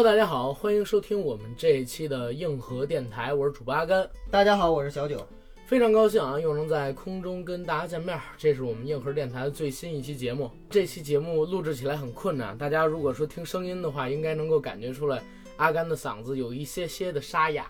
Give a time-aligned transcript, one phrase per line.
[0.00, 4.08] Hello，大家好，欢迎收听我们这一期的硬核电台，我是主播阿甘。
[4.30, 5.28] 大家好，我是小九。
[5.66, 8.18] 非常高兴啊，又能在空中跟大家见面。
[8.38, 10.50] 这是我们硬核电台的最新一期节目。
[10.70, 15.22] 这期节目录制起来很困难，大家如果说听声音的话，应该能够感觉出来
[15.58, 17.66] 阿甘的嗓子有一些些的沙哑。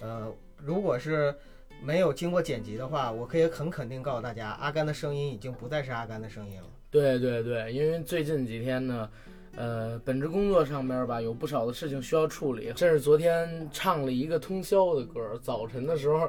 [0.00, 1.34] 呃，如果是
[1.82, 6.68] 没有经过剪辑的话，我可以很肯定告诉大家，阿甘的声音已经不再是阿甘的声音了。
[6.90, 9.10] 对对对，因为最近几天呢，
[9.56, 12.72] 呃，本职工作上边吧，有不少的事情需要处理。
[12.76, 16.28] 这是昨天唱了一个通宵的歌，早晨的时候。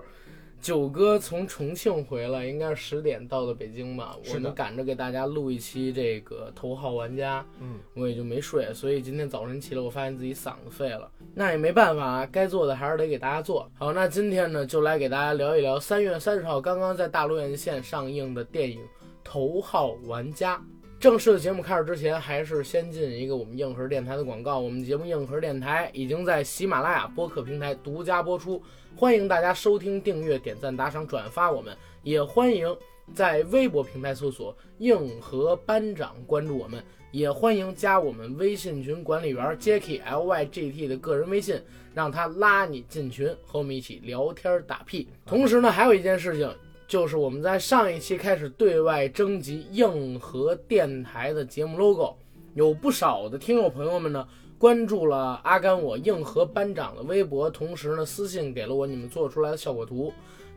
[0.59, 4.17] 九哥从重庆回来，应该是十点到的北京吧。
[4.33, 11.07] 我们赶着给大家录一期这个头号玩家，嗯，我也就没睡，所以今天早晨起来，我发现自己嗓子废了。
[11.35, 13.93] 那也没办法，该做的还是得给大家做好。
[13.93, 18.79] 那今天呢，就来给大家聊一聊三月三十号刚刚在大陆院线上映的电影
[19.23, 20.57] 《头号玩家》。
[20.99, 24.57] 正式的节目开始之前，还是先进一个我们硬核电台的广告。
[24.57, 28.59] 我们节目硬核电台已经在喜马拉雅播客平台独家播出，
[28.95, 31.51] 欢迎大家收听、订阅、点赞、打赏、转发。
[31.51, 32.75] 我们也欢迎
[33.13, 41.61] 在微博平台搜索“硬核班长”关注我们，也欢迎加我们微信群管理员 Jacky L Y G T 的个人微信，
[41.93, 45.07] 让他拉你进群，和我们一起聊天打屁。
[45.27, 46.51] 同时呢，还有一件事情。
[46.87, 52.15] 就是我们在上一期开始对外征集硬核电台的节目 logo，
[52.53, 54.25] 有不少的听友朋友们呢
[54.57, 60.13] 关注了阿甘我硬核班长的微博，同时呢私信给了我你们做出来的效果图，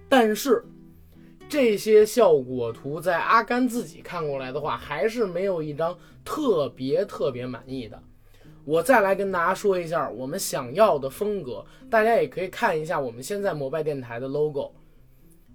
[0.08, 0.64] 但是
[1.48, 8.00] 这些效果图在阿甘自己看过来的话，还是没有一张特别特别满意的。
[8.64, 14.72] 我再来跟大家说一下我们想要的风格，大家也可以看一下我们现在摩拜电台的 logo。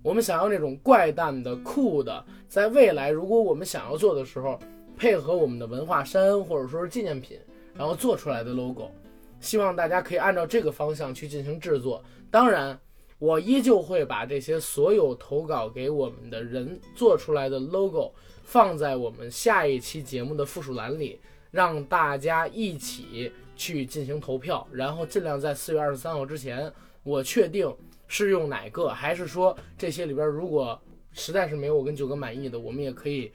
[0.05, 4.59] 我们想要那种怪诞的、酷的，在未来如果我们想要做的时候，
[4.95, 7.39] 配合我们的文化衫或者说是纪念品，
[7.73, 8.91] 然后做出来的 logo，
[9.39, 12.03] 希望大家可以按照这个方向去进行制作。
[12.29, 12.79] 当然，
[13.17, 27.75] 我依旧会把这些所有投稿给我们的人做出来的 logo 放在我们下一期节目的附属栏里，让大家一起去进行投票，然后尽量在四月二十三号之前，我确定。
[28.07, 28.89] 是用哪个？
[28.89, 30.79] 还是说这些里边，如果
[31.11, 33.31] 实在是没有我跟九哥满意的，我们也可以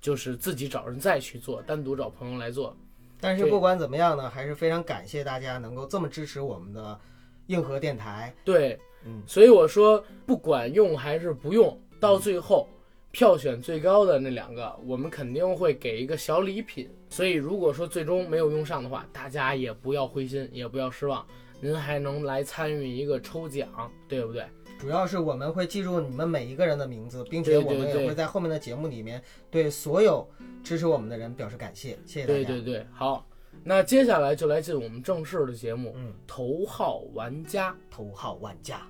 [0.00, 2.76] 就是自己找人再去做，单独找朋友来做。
[3.20, 6.98] 但是不管怎么样呢，还是非常感谢大家能够这么支持我们的
[7.48, 8.32] 硬核电台。
[8.44, 12.68] 对，嗯，所以我说不管用还是不用，到最后
[13.10, 16.88] 票选最高的那两个，我们肯定会给一个小礼品。
[17.10, 21.26] 所以如果说最终没有用上的话，大家也不要灰心，也不要失望。
[21.60, 23.68] 您还能来参与一个抽奖，
[24.06, 24.44] 对不对？
[24.78, 29.20] 主要是我们会记住你们每一个人的名字，并且我们也会在后面的节目里面
[29.50, 30.24] 对所有
[30.62, 31.98] 支持我们的人表示感谢。
[32.06, 32.44] 谢谢大家。
[32.44, 33.26] 对对对，好，
[33.64, 35.92] 那接下来就来进我们正式的节目。
[35.96, 38.86] 嗯，头号玩家，头号玩家，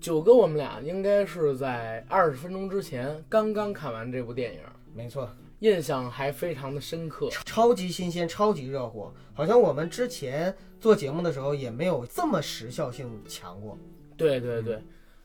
[0.00, 4.60] 九哥，我们俩应该是在二十分钟之前刚刚看完这部电影。
[4.92, 5.30] 没错。
[5.60, 13.78] 印象还非常的深刻，超级新鲜，超级热火，好像我们之前做节目的时候也没有这么时效性强过。
[14.18, 14.82] 对对对，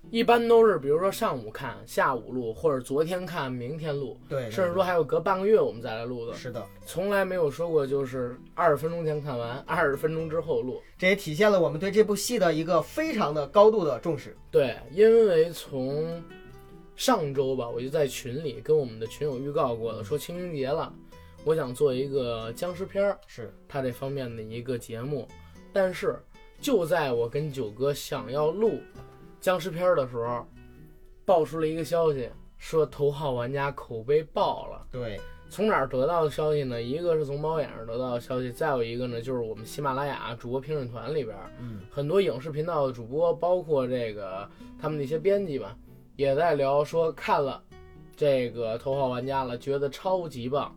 [0.10, 6.34] 一般都是比如说上午看，下午录，或者昨天看，明天录，对，甚至说还有隔半个月我们再来录的。
[6.34, 10.82] 是的，从来没有说过就是二十分钟前看完，二十分钟之后录。
[10.98, 14.38] 这也体现了我们对这部戏的一个非常的高度的重视。
[14.50, 16.24] 对，因为从。
[16.96, 20.94] 上周吧，我就在群里跟我们的群友预告过了，说清明节了，
[21.44, 25.28] 我想做一个僵尸片儿，是他这方面的一个节目。
[25.74, 26.22] 但是
[26.60, 28.80] 就在我跟九哥想要录
[29.40, 30.46] 僵尸片儿的时候，
[31.26, 34.86] 爆出了一个消息，说头号玩家口碑爆了。
[34.92, 36.80] 对，从哪儿得到的消息呢？
[36.80, 44.48] 一个是从猫眼上得到的消息，再有一个呢，就是我们喜马拉雅主播评审团里边，嗯，很多影视频道的主播，包括这个
[44.80, 45.76] 他们那些编辑吧。
[46.22, 47.60] 也在聊说看了
[48.16, 50.74] 这个头号玩家了，觉得超级棒。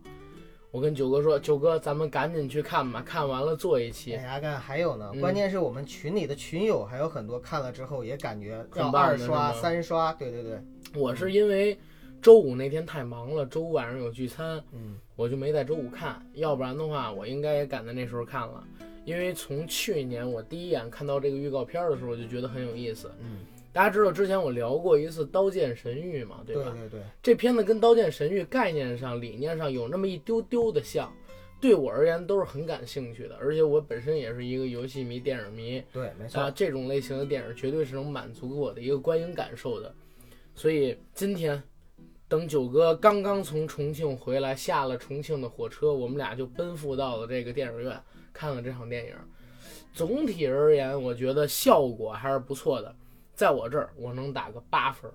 [0.71, 4.15] 我跟九哥说，九哥咱们赶紧去看吧，看完了做一期。
[4.15, 10.11] 哎呀，干还有呢，关键是我们群里的群友还有很多看了之后也感觉要二刷三刷。
[10.13, 10.59] 对对对，
[10.95, 11.77] 我是因为
[12.21, 18.61] 周五那天太忙了，周五晚上有聚餐，嗯，我就没在周五看，要不然的话我应该也赶在那时候看了。
[19.05, 23.45] 因为从去年我第一眼看到这个预告片的时候，我就觉得很有意思，嗯。
[23.75, 26.71] 大家知道之前我聊过一次《刀剑神域》嘛，对吧？
[26.71, 31.13] 对对对，这片子跟《刀剑神域》概念上、理念上有那么一丢丢的像，
[31.59, 33.35] 对我而言都是很感兴趣的。
[33.35, 36.39] 而且我本身也是一个游戏迷、电影迷，对，没错。
[36.39, 39.93] 啊，这种类型的电影绝对是能满足我的一个观影感受的。
[40.55, 41.61] 所以今天，
[42.29, 48.01] 等九哥刚刚从重庆回来，下了重庆的火车，我们俩就奔赴到了这个电影院，
[48.31, 49.15] 看了这场电影。
[49.91, 52.95] 总体而言，我觉得效果还是不错的，
[53.35, 55.11] 在我这儿我能打个八分。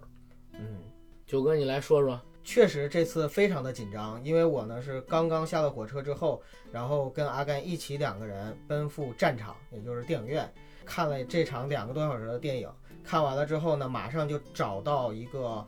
[0.53, 0.83] 嗯，
[1.27, 2.21] 九哥你来说说。
[2.43, 10.51] 确实这次非常的紧张，因为我呢是刚刚下了火车之后，然后跟阿甘一起两个人奔赴战场，也就是电影院，
[10.87, 12.69] 看了这场两个多小时的电影。
[13.05, 15.65] 看完了之后呢，马上就找到一个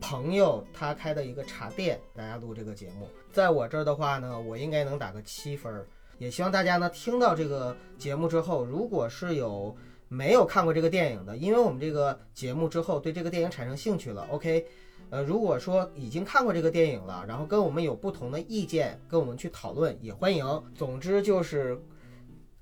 [0.00, 3.08] 朋友他开的一个茶店，大家录这个节目。
[3.32, 5.86] 在我这儿的话呢，我应该能打个七分。
[6.18, 9.74] 也希望大家呢听到这个节目之后，如果是有
[10.08, 14.66] 没有看过这个电影的，因为我们这个节目之后对这个电影产生兴趣了，OK。
[15.08, 20.44] 呃，如果说已经看过这个电影了，然后跟我们有不同的意见，跟我们去讨论也欢迎。
[20.74, 21.80] 总之就是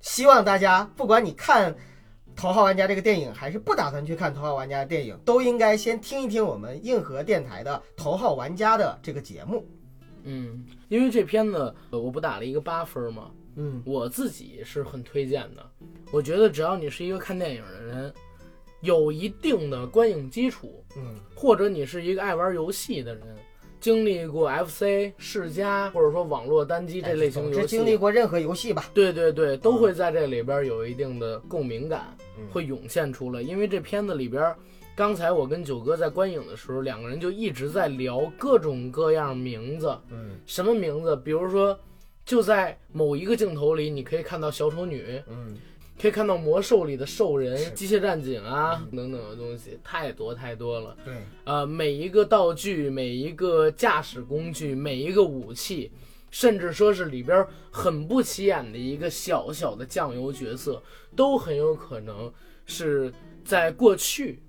[0.00, 1.73] 希望大家，不管你看
[2.37, 9.67] 《头号玩家》这个电影，还是不打算去看《头号玩家》的电影，都应该先听一听我们硬核电台的《头号玩家》的这个节目。
[10.25, 13.31] 嗯，因为这片子我不打了一个八分吗？
[13.56, 15.71] 嗯，我自己是很推荐的。
[16.12, 18.12] 我觉得只要你是一个看电影的人。
[18.81, 23.25] 有一定的观影基础，嗯，或者你是一个爱玩游戏的人，
[23.81, 28.85] 经历过 FC 世嘉或者说网络单机这类型游戏，经历过任何游戏吧？
[28.93, 32.15] 对对对，都会在这里边有一定的共鸣感，
[32.53, 33.41] 会涌现出来。
[33.41, 34.55] 因为这片子里边，
[34.95, 41.17] 刚才我跟九哥在观影的时候，两个人就一直在聊各种各样名字，嗯，什么名字？
[41.17, 41.75] 比如说，
[42.25, 45.56] 就在某一个镜头里，你可以看到小丑女，嗯。
[45.97, 50.97] 可以看到魔兽里的兽人、机械战警啊等等的东西，太多太多了。
[51.05, 55.93] 对，呃，每一个道具、每一个驾驶工具、每一个武器，
[56.32, 60.82] 甚至说是里边很不起眼的一个小小的酱油角色，
[61.15, 62.31] 都很有可能
[62.67, 64.43] 是在过去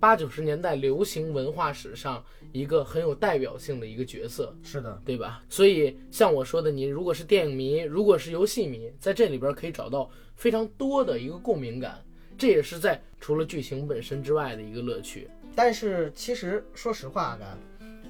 [0.00, 4.54] 八九十年代流行文化史上一个很有代表性的一个角色。
[4.62, 5.42] 是的，对吧？
[5.48, 10.10] 所以像我说的，你如果是电影迷，如果是游戏迷，在这里边可以找到。
[10.38, 12.00] 非常多的一个共鸣感，
[12.38, 15.28] 这也是在除了剧情本身之外的一个乐趣。
[15.52, 17.58] 但是其实说实话，阿甘，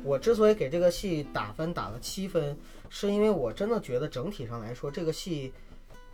[0.04, 2.54] 我之所以给这个戏打分打了七分，
[2.90, 5.50] 是因为我真的觉得整体上来说，这个戏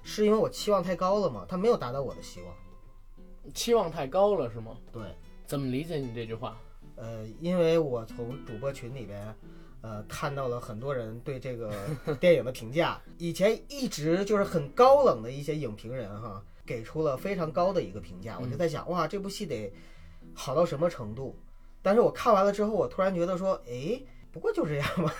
[0.04, 2.54] 是因为我期望太高了嘛，它没有达到我的希望。
[3.52, 4.76] 期望太高了是吗？
[4.92, 5.02] 对。
[5.46, 6.56] 怎么理解你这句话？
[6.96, 9.34] 呃，因为我从主播群里边。
[9.86, 11.70] 呃，看到了很多人对这个
[12.18, 18.38] 电影的评价，以前一直就是很高冷的一些影评人哈，给出了非常高的一个评价。
[18.40, 19.70] 我就在想，哇，这部戏得
[20.32, 21.38] 好到什么程度？
[21.82, 24.00] 但是我看完了之后，我突然觉得说，哎，
[24.32, 25.14] 不过就这样吧。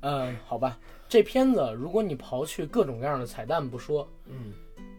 [0.00, 0.76] 嗯， 好吧，
[1.08, 4.52] 这片子如果你刨去各种各样的彩蛋不说，嗯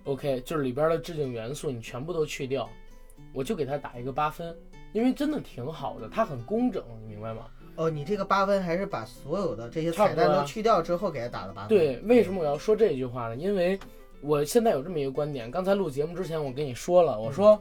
[0.05, 2.69] ，OK，就是里边的致敬元素你全部都去掉，
[3.33, 4.57] 我就给它打一个八分，
[4.93, 7.45] 因为真的挺好的，它很工整，你明白吗？
[7.75, 11.69] 哦，你这个八分还是把所有的这些彩蛋都去掉之后给它打的八分。
[11.69, 13.35] 对，为什么我要说这句话呢？
[13.35, 13.79] 因为
[14.21, 17.59] 我现在有这么一个观点，刚才录节目之前我跟你说了，我说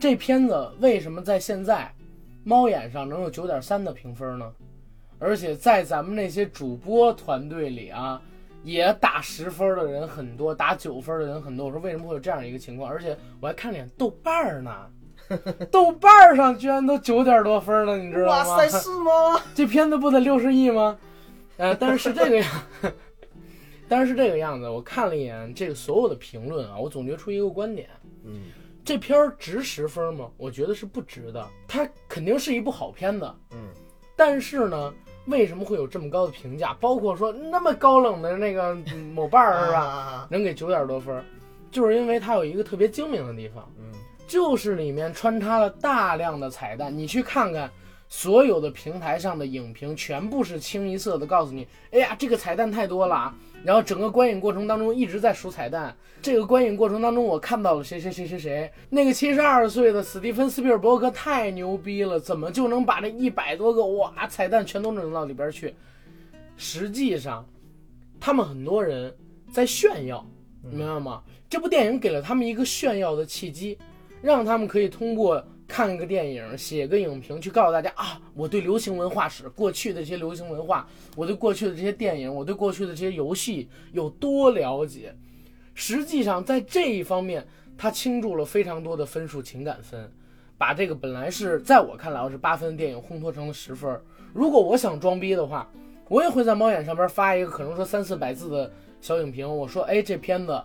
[0.00, 1.94] 这片子为什么在现在
[2.42, 4.50] 猫眼上能有九点三的评分呢？
[5.18, 8.20] 而且在咱们那些主播团队里啊，
[8.64, 11.66] 也打十分的人很多，打九分的人很多。
[11.66, 12.90] 我说为什么会有这样一个情况？
[12.90, 14.90] 而且我还看了眼豆瓣呢。
[15.70, 18.56] 豆瓣上居然都九点多分了，你知道吗？
[18.56, 19.40] 哇塞，是吗？
[19.54, 20.98] 这片子不得六十亿吗？
[21.56, 22.46] 呃，但是是这个样，
[23.88, 24.68] 但是是这个样子。
[24.68, 27.88] 我看了一眼这个所有的评论啊，我总结出一个观点，
[28.24, 28.44] 嗯，
[28.84, 30.28] 这片儿值十分吗？
[30.36, 31.46] 我觉得是不值的。
[31.68, 33.68] 它肯定是一部好片子，嗯，
[34.16, 34.92] 但是呢，
[35.26, 36.74] 为什么会有这么高的评价？
[36.80, 38.74] 包括说那么高冷的那个
[39.14, 41.22] 某瓣儿是吧，能给九点多分，
[41.70, 43.89] 就是因为它有一个特别精明的地方，嗯。
[44.30, 47.68] 就是里面穿插了大量的彩蛋，你去看看，
[48.08, 53.34] 所有的平台上的影评全部是清一色的告诉你，哎呀，这个彩蛋太多了。
[53.64, 55.92] 然后整个观影过程当中一直在数彩蛋。
[56.22, 65.74] 这个观影过程当中，我看到了谁谁谁谁谁，那个七十二岁的史蒂芬斯皮尔伯格太牛逼了，怎么就能把这一百多个哇彩蛋全都整到里边去？
[66.56, 67.44] 实际上，
[68.20, 69.12] 他们很多人
[69.52, 70.24] 在炫耀，
[70.62, 71.20] 明白吗？
[71.48, 73.76] 这部电影给了他们一个炫耀的契机。
[74.22, 80.86] 让他们可以通过看个电影、写个影评，去告诉大家啊，我对流行文化史、过去的这些流行文化，
[81.16, 85.14] 我对过去的这些电影，我对过去的这些游戏有多了解。
[85.74, 87.46] 实际上，在这一方面，
[87.78, 90.10] 他倾注了非常多的分数、情感分，
[90.58, 93.98] 把这个本来是在我看来我是八分的电影烘托成了十分。
[94.34, 95.70] 如果我想装逼的话，
[96.08, 100.60] 我也会在猫眼上边发一个可能说三四百字的小影评，我说，哎，这片子。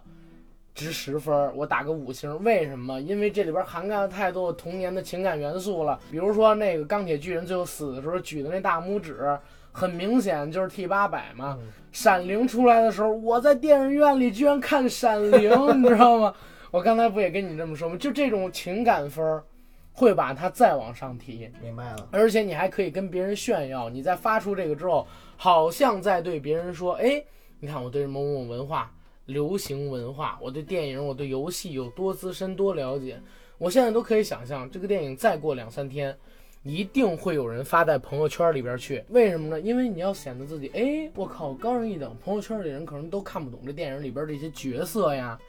[0.75, 2.44] 值十分，我打个五星。
[2.44, 3.01] 为什么？
[3.01, 6.00] 因为这里边涵盖了太多童年的情感元素了。
[6.12, 9.36] 比如说那个钢铁巨人最后死的时候举的那大拇指，
[9.72, 11.58] 很明显就是 T 八百嘛。
[11.60, 15.50] 嗯闪灵出来的时候，我在电影院里居然看闪灵，
[15.82, 16.36] 你知道吗？
[16.70, 17.96] 我刚才不也跟你这么说吗？
[17.96, 19.41] 就这种情感分儿，
[19.94, 22.10] 会把它再往上提，明白了。
[22.12, 23.88] 而且你还可以跟别人炫耀。
[23.89, 27.24] 你在发出这个之后，好像在对别人说：“哎，
[27.62, 28.91] 你看我对某某文化、
[29.25, 33.20] 流行文化，我对电影、我对游戏有多资深、多了解。”
[33.58, 36.13] 我现在都可以想象，这个电影再过两三天，
[36.62, 39.01] 一定会有人发在朋友圈里边去。
[39.08, 39.62] 为什么呢？
[39.62, 42.13] 因为你要显得自己，哎，我靠，高人一等。
[42.22, 45.39] 朋友圈里人可能都看不懂这电影里边这些角色呀，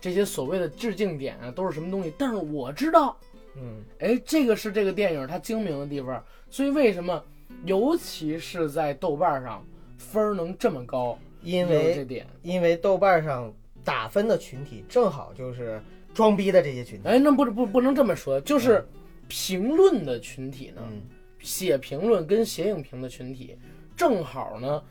[0.00, 2.10] 这些所谓的致敬点啊，都是什么东西。
[2.16, 3.14] 但是我知道，
[3.56, 6.24] 嗯，哎，这个是这个电影它精明的地方。
[6.48, 7.22] 所以为什么，
[7.66, 9.62] 尤其是在豆瓣上
[9.98, 12.26] 分儿能这么高，因为点。
[12.42, 13.52] 因为豆瓣上
[13.84, 15.80] 打分的群体正好就是
[16.12, 17.08] 装逼的这些群体。
[17.08, 18.86] 哎，那不不不能这么说，就是
[19.28, 20.82] 评论的群体呢。
[20.90, 21.02] 嗯，
[21.38, 23.56] 写评论跟写影评的群体，
[23.96, 24.82] 正好呢，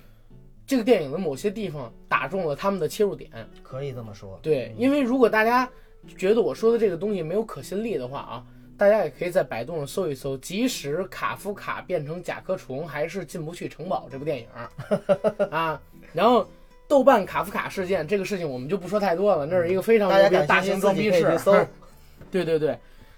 [0.66, 3.30] 这个电影的某些地方打中了他们的切入点。
[3.62, 4.40] 可以这么说。
[4.42, 5.70] 对，因为如果大家
[6.18, 8.46] 觉得我说的这个东西没有可信力的话啊，
[8.78, 14.48] 大家也可以在百度上搜一搜，即使卡夫卡变成甲壳虫，还是进不去城堡这部电影
[15.52, 15.82] 啊。
[16.14, 16.48] 然后
[16.88, 20.10] 豆瓣卡夫卡事件这个事情我们就不说太多了，那是一个非常
[20.48, 21.44] 大型装逼事自己可以去。
[21.44, 21.68] 搜。
[22.32, 22.78] 对对对，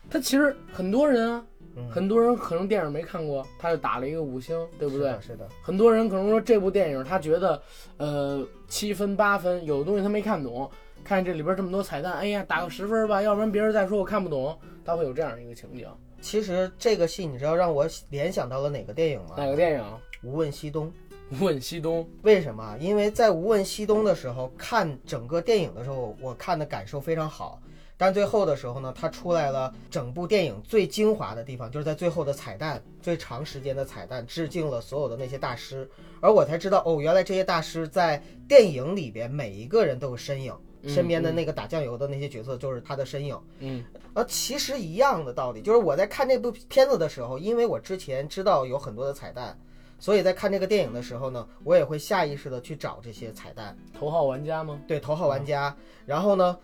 [0.10, 1.46] 他其实很多人啊，
[1.76, 5.10] 嗯很多人可能电影没看过，他就打了一个五星，对不对？
[5.10, 5.50] 是的，是的。
[5.62, 7.62] 很多人可能说这部电影他觉得，
[7.98, 10.70] 呃，七分八分，有的东西他没看懂，
[11.04, 15.88] 看这里边这么多彩蛋，哎呀，打个十分吧，要不然别人再说我看不懂，他会有这样一个情景。
[16.22, 19.36] 其实这个戏，你知道让我联想到了哪个电影吗？
[19.38, 19.84] 哪个电影？
[20.24, 20.92] 无问西东。
[21.40, 22.08] 问西东。
[22.24, 22.78] 为什么？
[22.80, 27.62] 因为在《无问西东》的时候，看整个电影的时候，我看的感受非常好。
[27.98, 35.88] 但最后的时候呢，它出来了整部电影最精华的地方，就是在最后的彩蛋，最长时间的彩蛋，致敬了所有的那些大师。
[36.20, 40.52] 而我才知道，哦，原来这些大师在电影里边每一个人都有身影，
[40.88, 43.40] 身边的那个打酱油的那些角色就是他的身影。
[43.60, 43.86] 嗯
[44.16, 49.56] 呃，其实一样的道理，就是我在看这部片子的时候，因为我之前知道有很多的彩蛋，
[50.02, 54.82] 所以在看这个电影的时候呢，我也会下意识的去找这些彩蛋，头号玩家吗？
[54.88, 55.74] 对头号玩家。
[56.08, 56.58] 然后呢，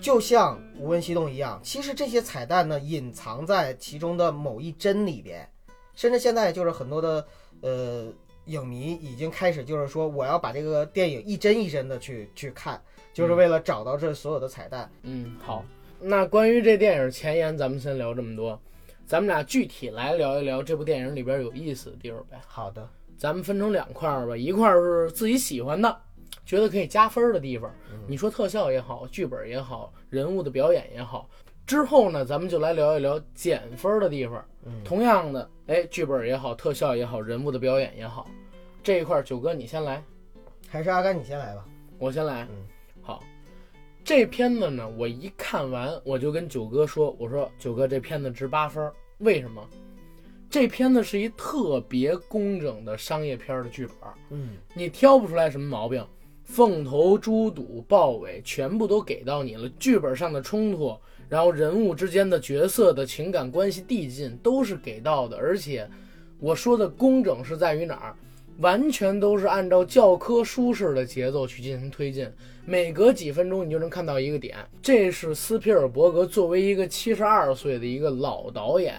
[0.00, 5.48] 就像无问西东一样，其实这些彩蛋呢隐藏在其中的某一帧里边，
[5.94, 7.24] 甚至现在就是很多的
[7.60, 8.12] 呃
[8.46, 12.82] 影迷已经开始就是说，我要把这个电影一帧一帧的去去看，
[13.14, 14.90] 就是为了找到这所有的彩蛋。
[15.02, 15.64] 嗯，好。
[16.02, 18.58] 那关于这电影前言，咱们先聊这么多，
[19.10, 22.40] 咱们俩具体来聊一聊这部电影里边有意思的地方呗。
[22.46, 22.88] 好的，
[23.18, 26.00] 咱们分成两块儿吧，一块儿是自己喜欢的，
[26.46, 27.68] 觉得可以加分儿的地方，
[28.06, 31.28] 你说特效也好，剧本也好，人物的表演也好。
[31.66, 34.44] 之后呢，咱们就来聊一聊减分儿的地方。
[34.64, 38.30] 嗯同样的，哎，剧本也好，特效也好，人物的表演也好，
[38.80, 40.00] 这一块儿九哥你先来，
[40.68, 41.66] 还是阿甘你先来吧。
[41.98, 42.42] 我先来。
[42.42, 42.79] 嗯好，
[44.04, 49.62] 这片子呢，我一看完我就跟九哥说，我说九哥这片子值八分，为什么？
[50.48, 54.14] 这片子是一特别工整的商业片儿的剧本儿。
[54.30, 56.04] 嗯你挑不出来什么毛病，
[56.42, 60.96] 凤头猪肚豹尾全部都给到你了，剧本上的冲突，
[61.28, 65.88] 然后人物之间的角色的情感关系递进都是给到的，而且
[66.40, 68.16] 我说的工整是在于哪儿？
[68.60, 72.30] 完全都是按照教科书式的节奏去进行推进，
[72.64, 74.56] 每隔几分钟你就能看到一个点。
[74.82, 78.96] 这是斯皮尔伯格作为一个七十二岁的一个老导演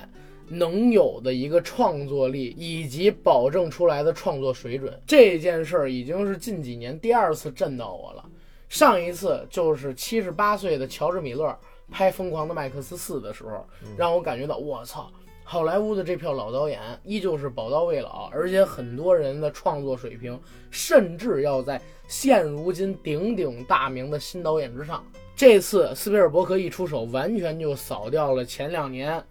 [0.47, 4.99] 能有的一个创作力以及保证出来的创作水准。
[5.05, 8.25] 这件事儿已经是近几年第二次震到我了。
[8.67, 11.55] 上一次就是七十八岁的乔治·米勒
[11.89, 15.11] 拍《疯狂的麦克斯四》的时候，让我感觉到我操，
[15.51, 20.39] 好莱坞的这票老导演依旧是宝刀未老，而且很多人的创作水平
[20.70, 25.03] 甚至要在现如今鼎鼎大名的新导演之上。
[25.36, 29.20] 这次斯皮尔伯格一出手，完全就扫掉了前两年《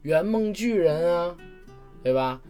[0.00, 1.36] 圆梦巨人》啊，
[2.02, 2.40] 对吧？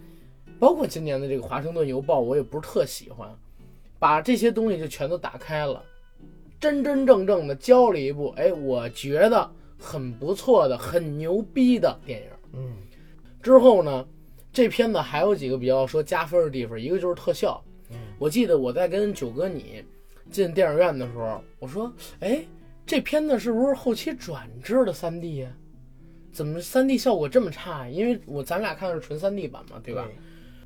[0.61, 3.29] 包括今年的这个《华盛顿邮报》，我也不是特喜欢，
[3.99, 5.83] 把这些东西就全都打开了，
[6.61, 12.29] 真真正正的教了一部，哎，我觉得很不错的、很牛逼的电影。
[12.53, 12.73] 嗯
[13.47, 14.05] 之后呢，
[14.53, 17.63] 这片子还有几个比较说加分的地方，一个就是特效。
[17.93, 19.85] 嗯我记得我在跟九哥你
[20.33, 22.45] 进电影院的时候，我说，哎，
[22.85, 25.53] 这片子是不是后期转制的三 D 呀？
[26.33, 27.89] 怎么三 D 效果这么差呀？
[27.89, 30.09] 因为我咱俩看的是纯三 D 版嘛，对吧？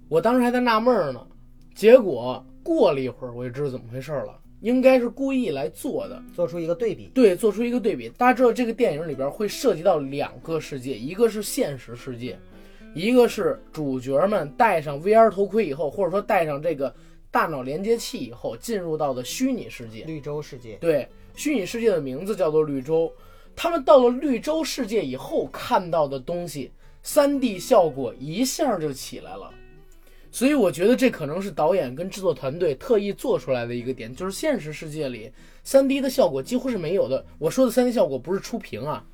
[0.08, 1.26] 我当时还在纳闷儿呢，
[1.74, 6.22] 结果过了一会儿我就知道怎么回事了，应该是故意来做的。
[6.34, 7.10] 做出一个对比。
[7.12, 8.08] 对，做出一个对比。
[8.16, 12.38] 大家知道这个电影里边会涉及到两个世界，一个是现实世界，
[12.94, 16.92] 一个是主角们戴上 VR 头盔以后，或者说戴上这个
[17.30, 20.04] 大脑连接器以后，进入到的虚拟世界。
[20.04, 23.12] 绿洲世界，对，虚拟世界的名字叫做绿洲。
[23.54, 26.72] 他们到了绿洲世界以后看到的东西
[27.04, 29.52] ，3D 效果一下就起来了。
[30.32, 35.30] 所以我觉得这可能是导演跟制作团队特意做出来的一个点，就是现实世界里
[35.64, 37.24] 3D 的效果几乎是没有的。
[37.38, 39.04] 我说的 3D 效果不是出屏啊，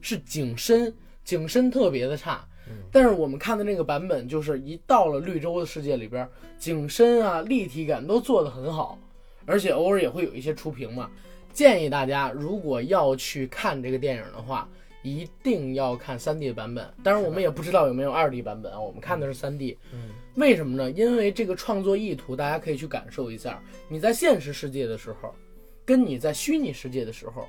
[0.00, 2.46] 是景深，景深特别的差。
[2.90, 6.28] 但是我们看的那个版本，就是一到了绿洲的世界里边，
[6.58, 8.98] 景深啊、立体感都做得很好，
[9.46, 11.10] 而且偶尔也会有一些出屏嘛。
[11.52, 14.68] 建议大家如果要去看这个电影的话，
[15.02, 16.88] 一定要看 3D 的版本。
[17.02, 19.76] 当然，我们也不知道有没有 2D 版本啊，我们看的是 3D。
[19.92, 20.90] 嗯，为什么呢？
[20.92, 23.60] 因为这个创作意图，大家可以去感受一下。
[23.88, 25.34] 你在现实世界的时候，
[25.84, 27.48] 跟你在虚拟世界的时候，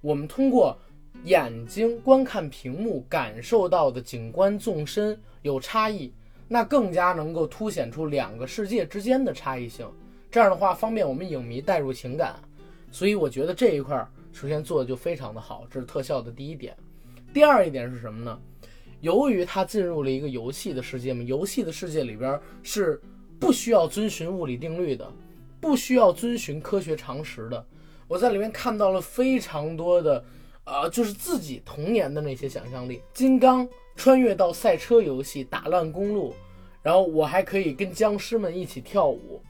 [0.00, 0.76] 我们通过
[1.24, 6.12] 眼睛观看屏幕感受到的景观纵深有差异，
[6.46, 9.88] 那更加能够凸显出两个世界之间的差异性。
[10.30, 12.36] 这样的话，方便我们影迷带入情感。
[12.92, 16.76] 所以我觉得这一块首先做的就非常的好，这是特效的第一点。
[17.34, 18.38] 第二一点是什么呢？
[19.00, 23.00] 由于它进入了一个游戏的世界嘛，游戏的世界里边是
[23.38, 25.06] 不需要遵循物理定律的，
[25.60, 27.66] 不需要遵循科学常识的。
[28.08, 30.24] 我在里面看到了非常多的，
[30.66, 33.00] 呃，就是自己童年的那些想象力。
[33.14, 36.34] 金刚穿越到赛车游戏，打烂公路，
[36.82, 39.40] 然后我还可以跟僵尸们一起跳舞。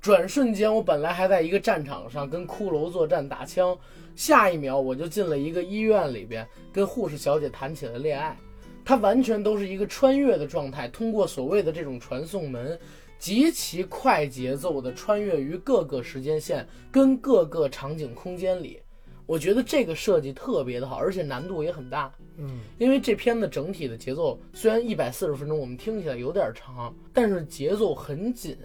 [0.00, 3.76] 转瞬间，我本来还在一个战场上跟骷髅作战打枪，
[4.14, 8.36] 下一秒我就进了一个医院里边，跟护士小姐谈起了恋爱。
[8.84, 12.78] 它完全都是一个穿越的状态，通过所谓的这种传送门，
[13.18, 18.78] 极其快节奏的穿越于各个时间线跟各个场景空间里。
[19.26, 22.12] 我觉得这个设计特别的好，而且难度也很大。
[22.38, 28.56] 嗯，因为这片子整体的节奏虽然一百四十分钟，我们听起来有点长，但是节奏很紧。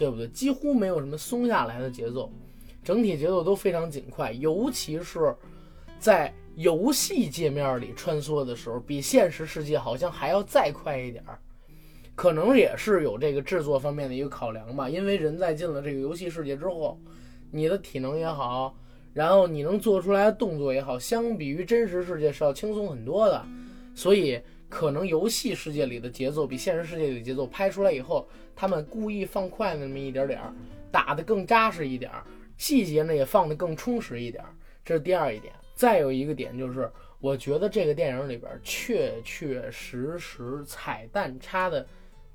[0.00, 0.26] 对不对？
[0.28, 2.32] 几乎没有什么松下来的节奏，
[2.82, 5.36] 整体节奏都非常紧快，尤其是
[5.98, 11.38] 在游戏界面里穿梭的时候，比现实世界好像还要再快一点儿。
[12.14, 16.98] 可能也是有这个制作方面的一个考量吧，因为人在进了这个游戏世界之后，
[17.50, 18.74] 你的体能也好，
[19.12, 23.44] 然后你能做出来的动作也好，相比于真实世界是要轻松很多的，
[23.94, 24.40] 所以。
[24.70, 30.54] 可能游戏世界里的节奏比现实世界里的节奏拍出来以后，他们故意放快那么一点点儿，
[30.92, 32.22] 打得更扎实一点儿，
[32.56, 35.52] 细节呢也放得更充实一点儿，这是第二一点。
[35.74, 41.84] 再有一个点就是，我觉得这个电影里边确确实实彩蛋插的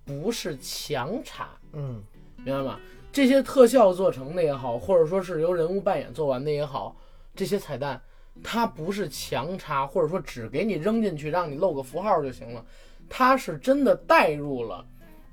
[0.03, 2.03] 不是强插，嗯，
[2.43, 2.77] 明白吗？
[3.15, 6.97] 这些特效做成的也好，或者说是由人物扮演做完的也好，
[7.34, 8.01] 这些彩蛋。
[8.43, 12.65] 它不是强插，或者说只给你扔进去让你露个符号就行了，
[13.08, 14.86] 它是真的带入了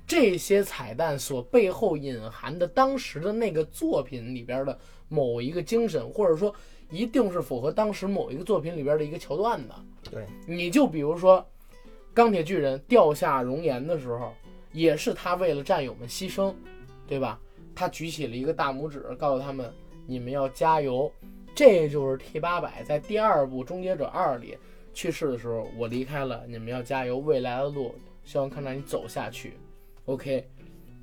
[0.07, 6.55] 这些彩蛋所背后隐含的当时的那个作品里边的某一个精神，或者说
[6.89, 9.75] 一定是符合当时某一个作品里边的一个桥段的。
[10.09, 11.45] 对，你就比如说
[12.13, 14.33] 钢铁巨人掉下熔岩的时候，
[14.71, 16.53] 也是他为了战友们牺牲，
[17.05, 17.37] 对吧？
[17.75, 19.71] 他举起了一个大拇指，告诉他们
[20.05, 21.11] 你们要加油。
[21.55, 24.57] 这就是 T 八百在第二部《终结者二》里
[24.91, 29.53] 去世的时候，我离开了，你们要加油，未来的路，肖恩康纳你走下去
[30.05, 30.47] ，OK，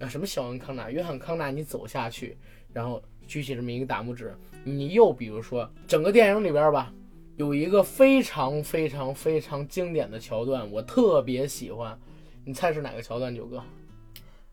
[0.01, 2.37] 啊什么肖恩康纳，约翰康纳你走下去，
[2.73, 4.35] 然后举起这么一个大拇指。
[4.65, 6.93] 你又比如说整个电影里边吧，
[7.37, 11.97] 有一个非常非常非常经典的桥段，我特别喜欢，
[12.45, 13.33] 你猜是哪个桥段？
[13.33, 13.63] 九哥，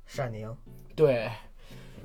[0.06, 0.56] 闪灵，
[0.96, 1.28] 对。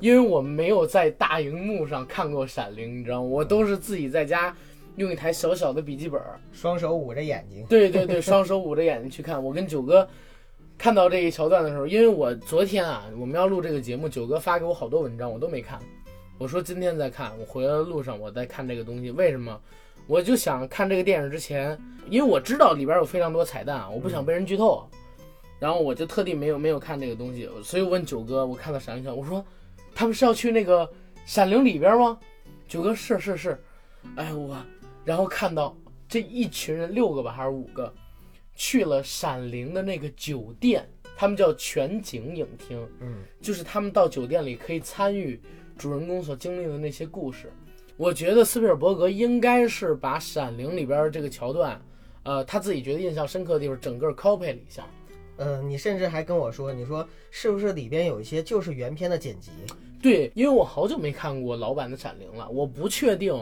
[0.02, 3.22] 因为我没有在大荧幕上看过《闪灵》，你知道吗？
[3.22, 4.52] 我都是自己在家
[4.96, 7.64] 用一台小小的笔记本，双手捂着眼睛。
[7.68, 9.40] 对对对，双手捂着眼睛去看。
[9.40, 10.06] 我跟九哥
[10.76, 15.78] 看到这一桥段的时候，因为我昨天啊，我们要录这个节目，九哥发给我好多文章，我都没看。
[16.36, 19.12] 我说今天再看，我回来的路上我在看这个东西。
[19.12, 19.56] 为什么？
[20.08, 21.78] 我就想看这个电影之前，
[22.10, 24.84] 因为我知道里边有非常多彩蛋，我不想被人剧透，
[25.60, 27.48] 然后我就特地没有没有看这个东西。
[27.62, 29.44] 所以我问九哥，我看到《闪灵》，我说。
[29.94, 30.90] 他们是要去那个
[31.24, 32.18] 闪灵里边吗？
[32.66, 33.62] 九哥是是是，
[34.16, 34.56] 哎我，
[35.04, 35.76] 然后看到
[36.08, 37.92] 这一群人六个吧还是五个，
[38.54, 45.40] 去了闪灵的那个酒店，他们叫全景影厅，嗯，就是他们到酒店里可以参与
[45.76, 47.52] 主人公所经历的那些故事。
[47.98, 51.80] 我觉得斯皮尔伯格应该是把闪灵里边这个桥段，
[52.22, 54.84] 呃，他自己觉得印象深刻的地方，整个 copy 了一下。
[55.36, 59.50] 嗯，你甚至还跟我说，你说是不是里边有一些就是原片的剪辑？
[60.00, 63.34] 对，因为我好久没看过老版的《闪灵》了，我不确定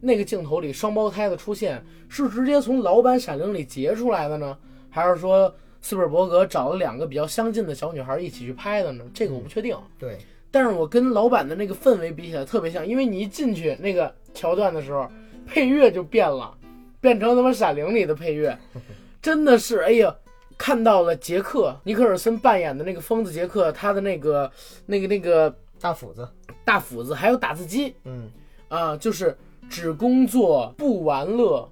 [0.00, 4.56] 那个镜头里双胞胎的出现是直接从老版《闪灵》里截出来的呢，
[4.88, 9.04] 还是说斯皮尔伯格找了两个比较相近的小女孩一起去拍的呢？
[9.12, 9.76] 这个我不确定。
[9.98, 10.16] 对，
[10.50, 15.06] 但是我跟老版的那个氛围比起来特别像，因为你一进去那个桥段的时候，
[15.46, 16.56] 配乐就变了，
[17.00, 18.58] 变成他妈《闪灵》里的配乐，
[19.20, 20.14] 真的是哎呀，
[20.60, 24.52] 看到了杰克尼克尔森扮演的那个疯子杰克，他的那个
[24.84, 26.28] 那个那个大斧子，
[26.66, 28.30] 大斧子，还有打字机嗯
[28.68, 29.34] 啊，就是
[29.70, 31.66] 只工作不玩乐，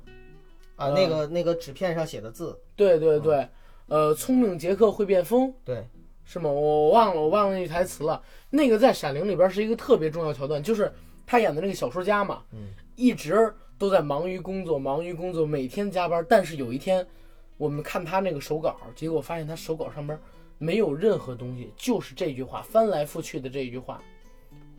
[0.76, 3.46] 啊，嗯那个那个纸片上写的字，对对对，
[3.88, 5.52] 呃，聪明杰克会变疯。
[5.66, 5.86] 对，
[6.24, 6.48] 是吗？
[6.48, 8.22] 我我忘了，我忘了那句台词了。
[8.48, 10.90] 那个在《闪灵》里边是一个特别重要桥段，就是
[11.26, 16.24] 他演的那个小说家嘛，嗯，一直都在忙于工作，忙于工作，每天加班。
[16.26, 17.06] 但是有一天，
[17.58, 20.18] 我们看他那个手稿，结果发现他手稿上边
[20.56, 24.02] 没有任何东西，就是这句话，翻来覆去的这句话，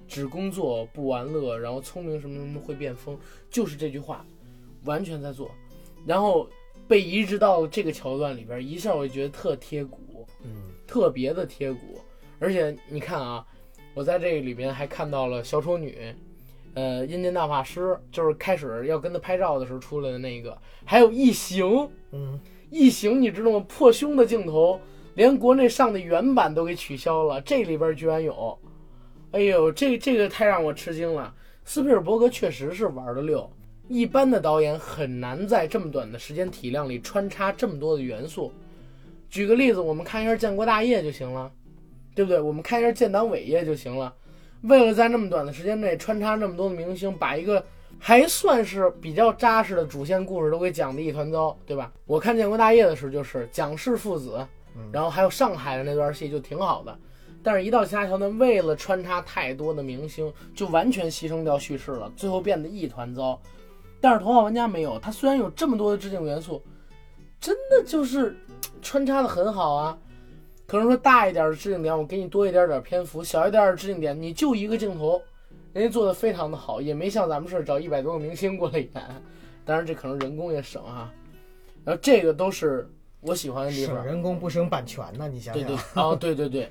[0.08, 3.16] 只工作不玩乐，然后聪明什么什么会变疯，
[3.52, 4.26] 就是这句话，
[4.86, 5.52] 完全在做。
[6.06, 6.50] 然后
[6.88, 10.26] 被移植到这个桥段里边，一下我就觉得特贴骨。
[10.44, 12.00] 嗯特别的贴骨，
[12.40, 13.46] 而且你看啊，
[13.94, 16.16] 我在这个里边还看到了小丑女，
[16.74, 22.40] 呃，阴间大法师，就是开始要跟他拍照的时候出来的那个，还有异形，嗯，
[22.70, 23.66] 异形你知道吗？
[23.68, 24.80] 破胸的镜头，
[25.16, 28.58] 连国内上的原版都给取消了，这里边居然有，
[29.32, 31.34] 哎呦，这这个太让我吃惊了。
[31.66, 33.50] 斯皮尔伯格确实是玩的溜，
[33.88, 38.52] 一般的导演很难在这么短的时间体量里穿插这么多的元素。
[39.30, 41.52] 举个例子，我们看一下建国大业就行了，
[42.16, 42.40] 对不对？
[42.40, 44.14] 我们看一下建党伟业就行了。
[44.62, 47.64] 为了在那么短的时间内穿插那么多的明星，把一个
[48.00, 51.92] 还算是比较扎实的主线故事都给讲的一团糟，对吧？
[52.06, 54.40] 我看建国大业的时候就是蒋氏父子，
[54.92, 56.98] 然后还有上海的那段戏就挺好的，
[57.44, 63.40] 但是一到其他桥段，为了穿插太多的明星，就完全牺牲掉叙事了，最后变得一团糟。
[64.02, 66.64] 但是《头号玩家》没有，它虽然有这么多的致敬元素，
[67.42, 68.34] 真的就是
[68.82, 69.98] 穿插的很好啊。
[70.66, 75.22] 可能说大一点的致敬点，我给你多一点点篇幅；小一点的致敬点，你就一个镜头，
[75.74, 78.90] 人家做的非常的好，也没像咱们似的找一百多个明星过来演。
[79.66, 81.14] 当然，这可能人工也省啊。
[81.86, 82.90] 然后这个都是
[83.22, 84.06] 我喜欢的地方省。
[84.06, 86.70] 人工不省版权呢，你想对想，对，哦，对对对。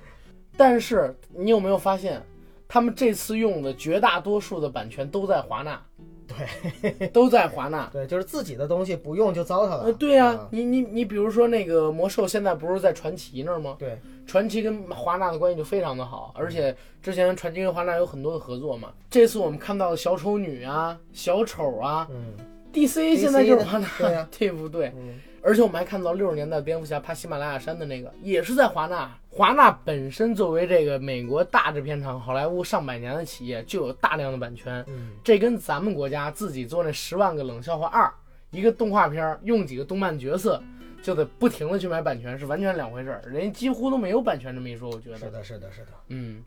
[0.57, 2.21] 但是你有没有发现，
[2.67, 5.81] 他们这次用的绝大多数的版权都在华纳，
[6.29, 7.88] 对，都在华纳。
[7.93, 9.85] 对，就是自己的东西不用就糟蹋了。
[9.85, 13.77] 呃，对呀、啊你你你比如说那个魔兽，现在不是在传奇那儿吗？
[13.79, 18.91] 对，传奇跟华纳的关系就非常的好，而且之前传奇跟华纳有很多的合作嘛。
[19.11, 22.35] 这次我们看到的小丑女啊、小丑啊嗯
[22.73, 23.88] ，DC 现在就是华纳，
[24.38, 24.93] 对不对？
[24.97, 29.11] 嗯，而且我们还看到六十年代蝙蝠侠爬喜马拉雅山的那个，也是在华纳。
[29.38, 34.85] 华纳本身作为这个美国大制片厂、好莱坞上百年的企业，就有大量的版权。
[34.88, 38.05] 嗯，这跟咱们国家自己做那《十万个冷笑话二》
[38.51, 40.61] 一个动画片儿，用几个动漫角色，
[41.05, 43.22] 就得不停的去买版权，是完全两回事儿。
[43.29, 45.16] 人家几乎都没有版权这么一说，我觉得。
[45.18, 46.42] 是的，是的，是的，嗯，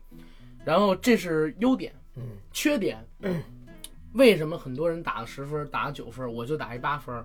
[0.62, 2.98] 然后这是优点，嗯，缺点，
[4.12, 7.24] 为什么很多人打了十分，打了九分，我就打一八分？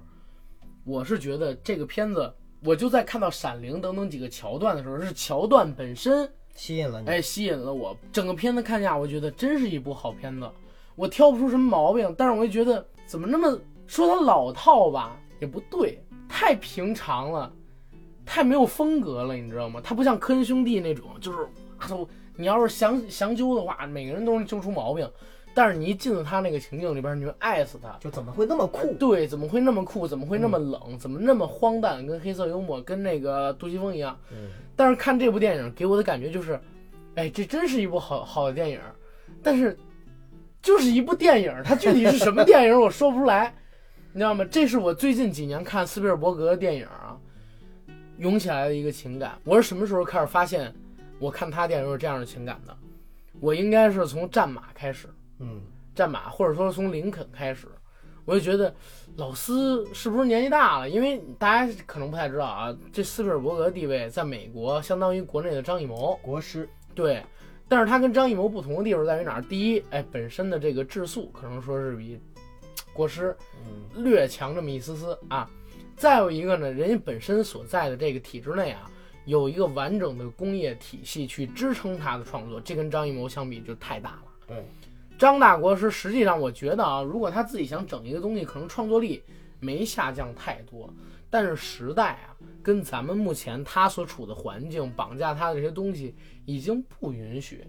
[0.86, 7.08] 我是觉得这个片子，我就在看到《闪灵》等等几个桥段的时候，是桥段本身，吸引了你。
[7.08, 7.96] 哎，吸引了我。
[8.12, 10.50] 整个片子看下，我觉得真是一部好片子，
[10.96, 17.54] 我挑不出什么毛病，但是我就觉得怎么那么说它老套吧，也不对，太平常了，
[18.26, 19.80] 太没有风格了，你知道吗？
[19.84, 21.43] 它不像科恩兄弟那种，就是
[21.78, 21.88] 啊
[22.36, 25.10] 你要是详详究的话，每个人都能揪出毛病，
[25.58, 27.98] 但是你一进了他那个情境里边，你就爱死他。
[28.00, 28.93] 就怎么会那么酷？
[29.00, 30.08] 对，怎么会那么酷？
[30.08, 30.96] 怎么会那么冷？
[31.00, 32.06] 怎么那么荒诞？
[32.06, 34.15] 跟黑色幽默，跟那个杜琪峰一样。
[34.32, 36.60] 嗯，但是看这部电影给我的感觉就是，
[37.15, 38.80] 哎，这真是一部好好的电影，
[39.41, 39.76] 但是
[40.62, 43.52] 就是一部电影，它具体是什么电影我说不出来，
[44.13, 44.46] 你知道吗？
[44.52, 47.17] 这是我最近几年看斯皮尔伯格的电影啊，
[48.20, 49.32] 涌起来的一个情感。
[49.43, 50.72] 我是什么时候开始发现
[51.17, 52.78] 我看他电影有这样的情感的？
[53.39, 55.08] 我应该是从《战马》开始，
[55.39, 55.62] 嗯，
[55.95, 57.67] 战马，或者说从林肯开始，
[58.26, 58.73] 我就觉得
[59.15, 60.89] 老斯是不是年纪大了？
[60.89, 67.23] 因为大家可能不太知道啊，这斯皮尔伯格地位在美国相当于国内的张艺谋，国师，对。
[67.69, 69.41] 但是他跟张艺谋不同的地方在于哪儿？
[69.41, 72.17] 第一，哎，本身的这个质素可能说是比
[72.93, 75.52] 国师嗯略强这么一丝丝啊。
[75.97, 78.89] 再有一个呢，人家本身所在的这个体制内啊，
[79.26, 84.23] 有一个完整的工业体系去支撑他的创作，这跟张艺谋相比就太大了。
[84.47, 84.65] 对，
[85.17, 89.23] 张大国师实际上我觉得啊，如果他自己想整一个东西，可能创作力
[89.60, 90.93] 没下降太多，
[91.30, 97.65] 但是时代啊，跟咱们目前他所处的环境绑架他的这些东西，已经不允许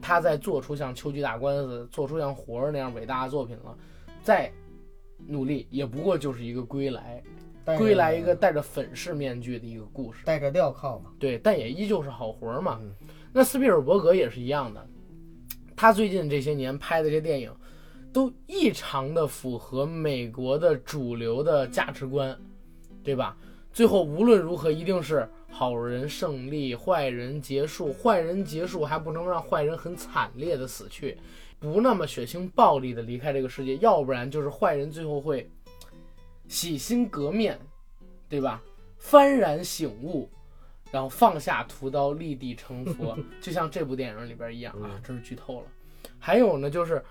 [0.00, 3.76] 他再做出像《秋菊打官司》、做出像《活儿》那样伟大的作品了。
[4.22, 4.52] 再
[5.26, 7.22] 努力，也不过就是一个归来。
[7.78, 10.24] 归来一个戴着粉饰面具的一个故事。
[10.24, 12.92] 戴着镣铐嘛，对，但也依旧是好活儿嘛嗯。
[13.32, 14.84] 那斯皮尔伯格也是一样的，
[15.82, 17.52] 他最近这些年拍的这些电影，
[18.12, 22.38] 都异常的符合美国的主流的价值观，
[23.02, 23.36] 对吧？
[23.72, 27.92] 最后无论如何，一定是好人胜利，坏人结束。
[27.92, 31.18] 坏人结束还不能让坏人很惨烈的死去，
[31.58, 35.50] 不那么血腥暴力的离开这个世界，要不然就是坏人最后会
[36.46, 37.58] 洗心革面，
[38.28, 38.62] 对吧？
[39.00, 40.30] 幡然醒悟，
[40.92, 45.66] 然后放下屠刀，立地成佛， 就像这部电影里边一样啊，这是剧透了。
[46.18, 47.02] 还有呢，就是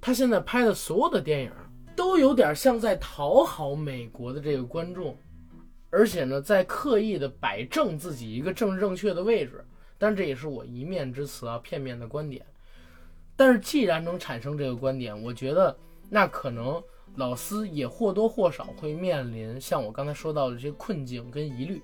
[0.00, 1.50] 他现在拍的所有的电影
[1.96, 5.16] 都有点像在讨好美国的这个观众，
[5.88, 9.64] 而且呢，在刻意的摆正自己一个政治正确的位置。
[9.98, 12.44] 但这也是我一面之词啊，片面的观点。
[13.36, 15.76] 但是既然能产生这个观点，我觉得
[16.08, 16.82] 那可能
[17.16, 21.82] 老斯也或多或少会面临像我刚才说到的这些困境跟疑虑，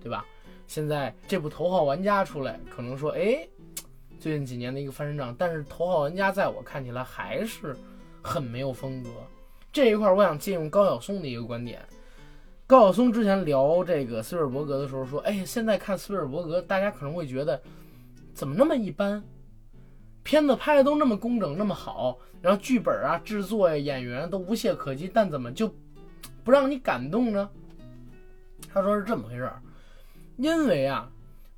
[0.00, 0.26] 对吧？
[0.66, 3.46] 现在这部《头号玩家》出来，可能说，哎，
[4.18, 7.76] 最近几年的一个翻身仗，但是《头号玩家》在我看起来还是
[8.22, 9.10] 很没有风格。
[9.72, 11.80] 这一块，我想借用高晓松的一个观点。
[12.66, 17.60] 高晓松之前聊这个斯皮尔伯格的时候说，哎，现在看斯皮尔伯格，大家可能会觉得
[18.34, 19.22] 怎么那么一般，
[20.24, 25.72] 片子拍的都那么工整，那么好，然后剧本啊、制作呀、演员都无懈可击，但怎么就
[26.42, 27.48] 不让你感动呢？
[28.72, 29.62] 他说是这么回事儿，
[30.36, 31.10] 因为啊，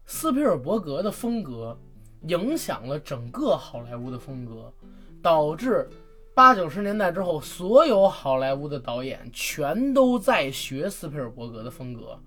[0.06, 1.78] 斯皮尔伯格的风格
[2.22, 4.72] 影响了整个好莱坞的风格，
[5.20, 5.88] 导致
[6.34, 12.18] 八九十年代之后，所有好莱坞的导演全都在学斯皮尔伯格的风格。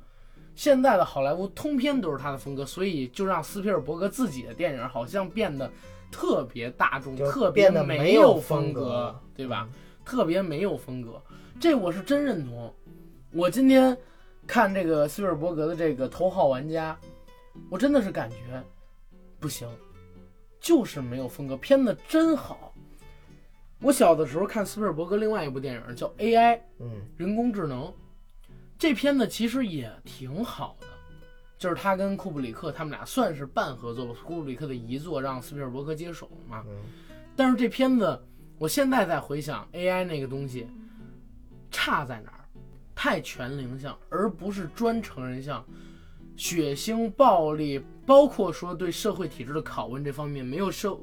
[0.54, 5.72] 现在的好莱坞通篇都是他的风格，所以就让斯皮尔伯格自己的电影好像变得
[6.12, 9.68] 特别大众，特别没没有风风格对吧？
[10.04, 11.22] 特别没有风格，
[11.60, 12.74] 这我是真认同。
[13.32, 13.98] 我今天
[14.48, 16.98] 看这个斯皮尔伯格的这个《头号玩家》，
[17.70, 18.64] 我真的是感觉
[19.40, 19.68] 不行，
[20.60, 21.56] 就是没有风格。
[21.58, 22.74] 片子真好。
[23.82, 27.92] 我小的时候看斯皮尔伯格另外一部电影叫《AI》，嗯人工智能，
[28.78, 30.88] 这片子其实也挺好的，
[31.58, 36.64] 就是他跟库布里克他们俩算是半合作吧，库布里克的遗作让斯皮尔伯格接手嘛。
[36.68, 36.76] 嗯
[37.36, 38.22] 但是这片子，
[38.60, 40.68] 我现在在回想 AI 那个东西，
[41.72, 42.41] 差在哪儿？
[43.04, 45.66] 太全龄向，而不是专成人向，
[46.38, 50.96] 血腥暴力，包括说对社会体制的拷问这方面，没有社，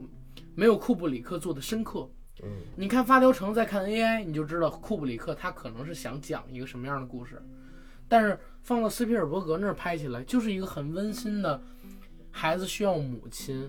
[0.55, 2.09] 没有库布里克做的深刻。
[2.45, 7.43] 嗯你看《发条城》，再看 AI，你就知道库布里克他可能是想讲一个什么样的故事。
[8.07, 11.61] 但是放到斯皮尔伯格那儿拍起来，就是一个很温馨的，
[12.31, 13.69] 孩子需要母亲，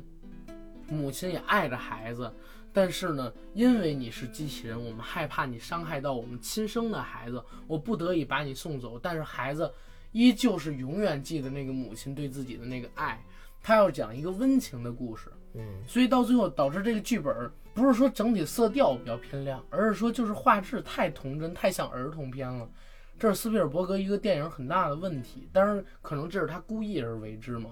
[0.87, 2.31] 母亲也爱着孩子，
[2.71, 9.71] 但是呢，因为你是机器人，我们害怕你伤害到我们亲生的孩子，我不得已把你送走，但是孩子
[10.11, 13.21] 依旧是永远记得那个母亲对自己的那个爱。
[13.61, 22.69] 他要讲一个温情的故事，嗯所以到最后导致这个剧本儿不是说整体色调比较偏亮，而是说就是画质太童真，太像儿童片了。
[23.17, 27.71] 这是斯皮尔伯格一个电影很大的问题，当然可能这是他故意而为之嘛，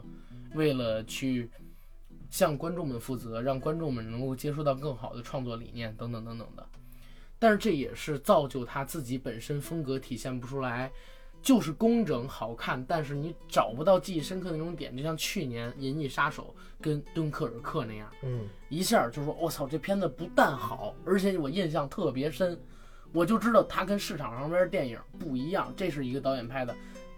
[0.56, 1.50] 为了去
[2.30, 6.66] 向观众们负责，让观众们能够接触到更好的创作理念等等等等的。
[7.40, 10.92] 但是这也是造就他自己本身风格体现不出来，
[11.42, 18.12] 就是工整好看，但是你找不到记忆深刻的那种点，就像去年《银翼杀手》跟《敦刻尔克》那样。
[18.24, 22.60] 嗯一下就说我操，这片子不但好，而且我印象特别深，
[23.14, 26.76] 我就知道它跟市场上边的电影不一样，这是一个导演拍的，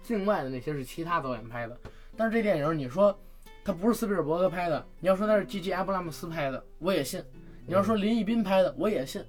[0.08, 1.76] 另外的那些是其他导演拍的。
[2.14, 3.18] 但是这电影你说
[3.64, 5.72] 它不是斯皮尔伯格拍的，你要说他是 G.G.
[5.72, 7.20] 阿布拉姆斯拍的，我也信；
[7.66, 9.22] 你要说林奕斌拍的，我也信，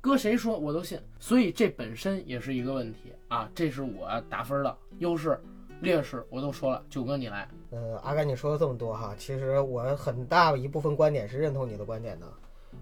[0.00, 1.00] 搁谁说我都信。
[1.18, 5.40] 所以这本身也是一个问题啊，这是我打分的优势、
[5.80, 6.84] 劣势，我都说了。
[6.90, 12.26] 九哥你来，呃，阿甘你说了这么多哈，其实我很大一部分观点是认同你的观点的，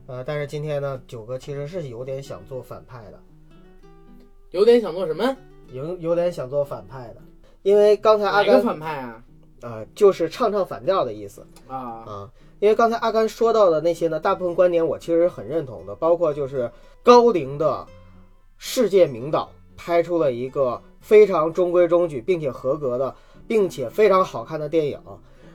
[0.07, 3.21] 呃，但是今天呢，九哥其实是有点想做反派的，
[4.51, 5.37] 有点想做什么？
[5.73, 7.17] 有有点想做反派的，
[7.63, 9.23] 因为刚才阿甘反派啊？
[9.67, 11.45] 呃就是唱唱反调的意思。
[11.67, 16.71] 啊，啊，因为刚才阿甘说到的那些呢，大部分观点我其实是很认同的，包括就是
[17.03, 17.85] 高龄的
[18.57, 23.13] 世界名导拍出了一个非常中规中矩并且合格的，
[23.49, 25.01] 并且非常好看的电影，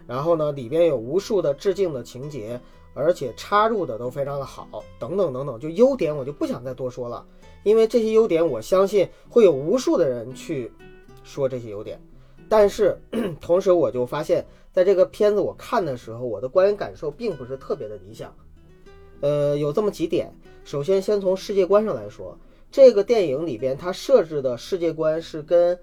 [0.06, 2.60] 然后呢里边有无数的致敬的情节，
[2.94, 7.26] 而且插入的都非常的好，等等等等，就优点我就不想再多说了，
[7.64, 10.70] 因为这些优点我相信会有无数的人去
[11.24, 12.02] 说这些优点，
[12.52, 12.98] 但是
[13.40, 14.46] 同时我就发现。
[14.74, 18.34] 在这个片子我看的时候，我的观影感受并不是特别的理想。
[19.20, 20.32] 呃，有这么几点。
[20.64, 22.38] 首先，先从世界观上来说，
[22.72, 25.78] 这个电影里边它设置的世界观是跟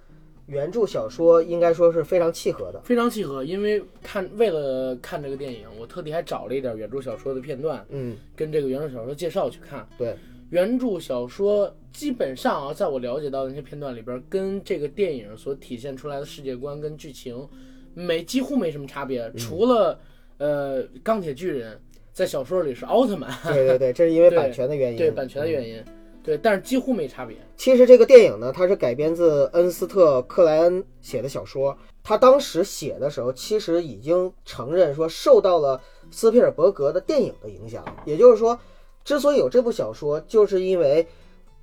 [0.47, 2.81] 原著小说应该说是非常契合的。
[2.81, 3.45] 非常契合。
[3.45, 9.87] 因为看为了看这个电影，我特地还找了一点原著小说的片段，嗯，跟这个原著小说介绍去看。
[9.99, 10.17] 对，
[10.49, 17.45] 原著小说基本上啊，在我了解到的那些片段里边，跟这个电影所体现出来的世界观跟剧情
[17.93, 19.99] 没几乎没什么差别，除了
[20.37, 21.77] 呃钢铁巨人
[22.13, 24.97] 在小说里是奥特曼，对对对，这是因为版权的原因。
[24.97, 25.49] 对版权的。
[25.49, 25.85] 原因，
[26.23, 27.37] 对，但是几乎没差别。
[27.57, 31.77] 其实这个电影呢，它是改编自恩斯特·克莱恩写的小说。
[32.05, 35.81] 他当时写的时候，其实已经承认说受到了
[36.13, 37.85] 斯皮尔伯格的电影的影响。
[38.07, 38.57] 也就是说，
[39.05, 41.05] 之所以有这部小说，就是因为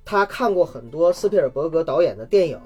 [0.06, 2.58] 他看过很多斯皮尔伯格导演的电影，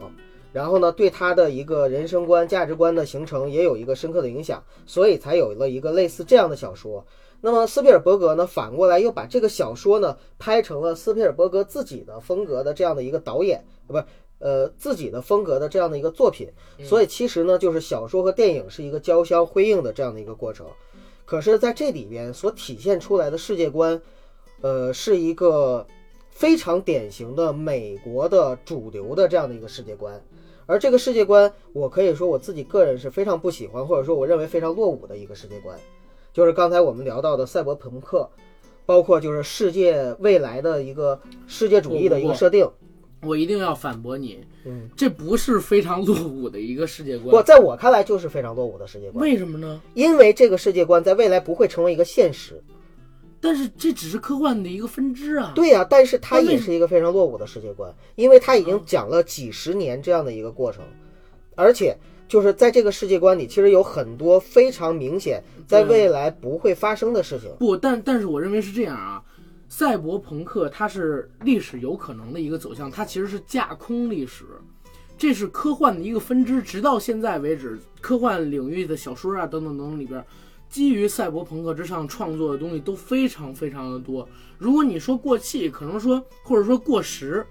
[0.52, 7.04] 然后呢，对他的一个人生观、价值观的形成也有一个深刻的影响，所以才有了一个类似这样的小说。
[7.40, 14.04] 那么斯皮尔伯格呢，反过来又把这个小说呢拍成了斯皮尔伯格自己的风格的这样的一个导演，呃不是
[14.40, 16.46] 呃自己的风格的这样的一个作品。
[16.84, 20.66] 所以其实呢，就是小说和电影是一个交相辉映的这样的一个过程。
[21.24, 24.02] 可是在这里边所体现出来的世界观，
[24.60, 25.86] 呃，是一个
[26.30, 30.22] 非常典型的美国的主流的这样的一个世界观。
[30.66, 35.76] 而这个世界观，我可以说我自己个人是非常不喜欢，或者说我认为非常落伍的一个世界观。
[36.32, 38.30] 就是刚才我们聊到的赛博朋克，
[38.86, 42.70] 包括就是世界未来的一个世界主义的一个设定。
[43.22, 47.44] 我一定要反驳你，嗯，这不是非常落伍的一个世界观不，观。
[47.44, 49.82] 在我看来就是非常落伍的世界观，为什么呢？
[49.92, 52.62] 因为这个世界观在未来不会成为一个现实。
[53.40, 55.52] 但是这只是科幻的一个分支啊。
[55.54, 60.84] 对呀、但是它也是一个非常落伍的世界观，因为它已经讲了几十年这样的一个过程，
[61.54, 61.96] 而且
[62.28, 67.50] 就是在这个世界观里，其实有很多非常明显在未来不会发生的事情。
[67.58, 69.22] 不，但但是我认为是这样啊，
[69.68, 74.44] 赛博朋克它是历史有可能的一个走向，它其实是架空历史，
[75.16, 76.62] 这是科幻的一个分支。
[76.62, 80.24] 直到现在为止，科幻领域的小说啊等等等等里边，
[80.70, 84.26] 基于赛博朋克之上创作的东西都非常非常的多。
[84.56, 87.44] 如果你说过气，可能说或者说过时，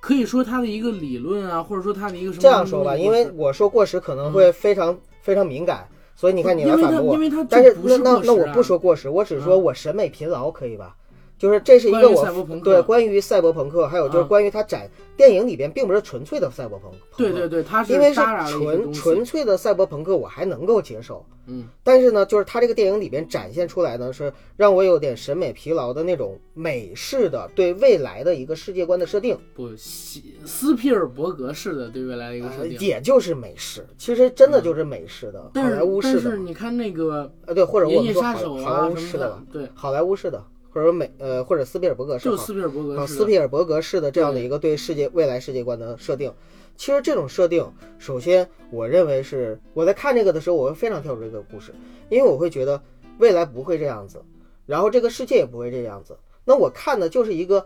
[0.00, 7.20] 可以说它的一个理论啊，或者说它的一个什么这样说吧，因为我说过时可能会非常、非常敏感，所以你看你来反驳我因。
[7.20, 10.96] 为它但是这不是那那那我不说过时，我只说我审美疲劳，可以吧？
[11.44, 12.24] 就是这是一个我
[12.64, 21.22] 对关于赛博朋克，还有就是啊关于它展电影里边并不是纯粹的赛博朋克，对对对，它是因为是纯纯粹的赛博朋克，我还能够接受。
[21.46, 32.80] 嗯，但是呢，就是它这个电影里边展现出来呢，是让我有点审美疲劳的那种美式的对未来的一个世界观的设定，不，西斯皮尔伯格式的对未来的一个设呃定。
[32.80, 40.42] 也就是美式，其实真的就是美式的，好莱坞式的，是你看那个呃，对，或者《我们说好莱坞式的，，对，好莱坞式的，
[40.74, 43.06] 或者美呃或者斯皮尔伯格式好就斯皮尔伯格。
[43.06, 46.34] 斯皮尔伯格式的这样的一个对世界未来世界观的设定，
[46.76, 47.64] 其实这种设定，
[47.96, 51.72] 首先我认为是我在看这个的时候，我会非常跳出这个故事，
[52.10, 52.82] 因为我会觉得
[53.18, 54.20] 未来不会这样子，
[54.66, 57.64] 然后这个世界也不会这样子，那我看的就是一个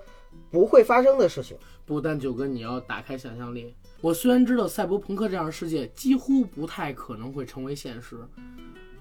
[0.51, 1.57] 不会发生的事情。
[1.87, 3.75] 不但九哥，你要打开想象力。
[4.03, 8.19] 我虽然知道赛博朋克这样的世界几乎不太可能会成为现实，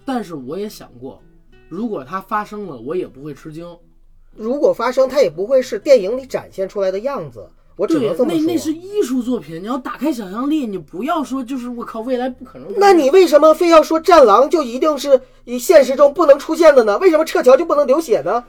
[0.05, 1.21] 但是我也想过，
[1.67, 3.77] 如果它发生了，我也不会吃惊。
[4.37, 8.47] 如果发生，它也不会是电影里展现出来的样子，我只能这，么那说。
[8.47, 12.67] 那是艺术作品，你要打开想象力，你不要说就是我靠，未来不可能。
[12.77, 16.97] 那你为什么非要说战狼就一定是以现实中不能出现的呢？
[16.99, 18.43] 为什么撤侨就不能流血呢？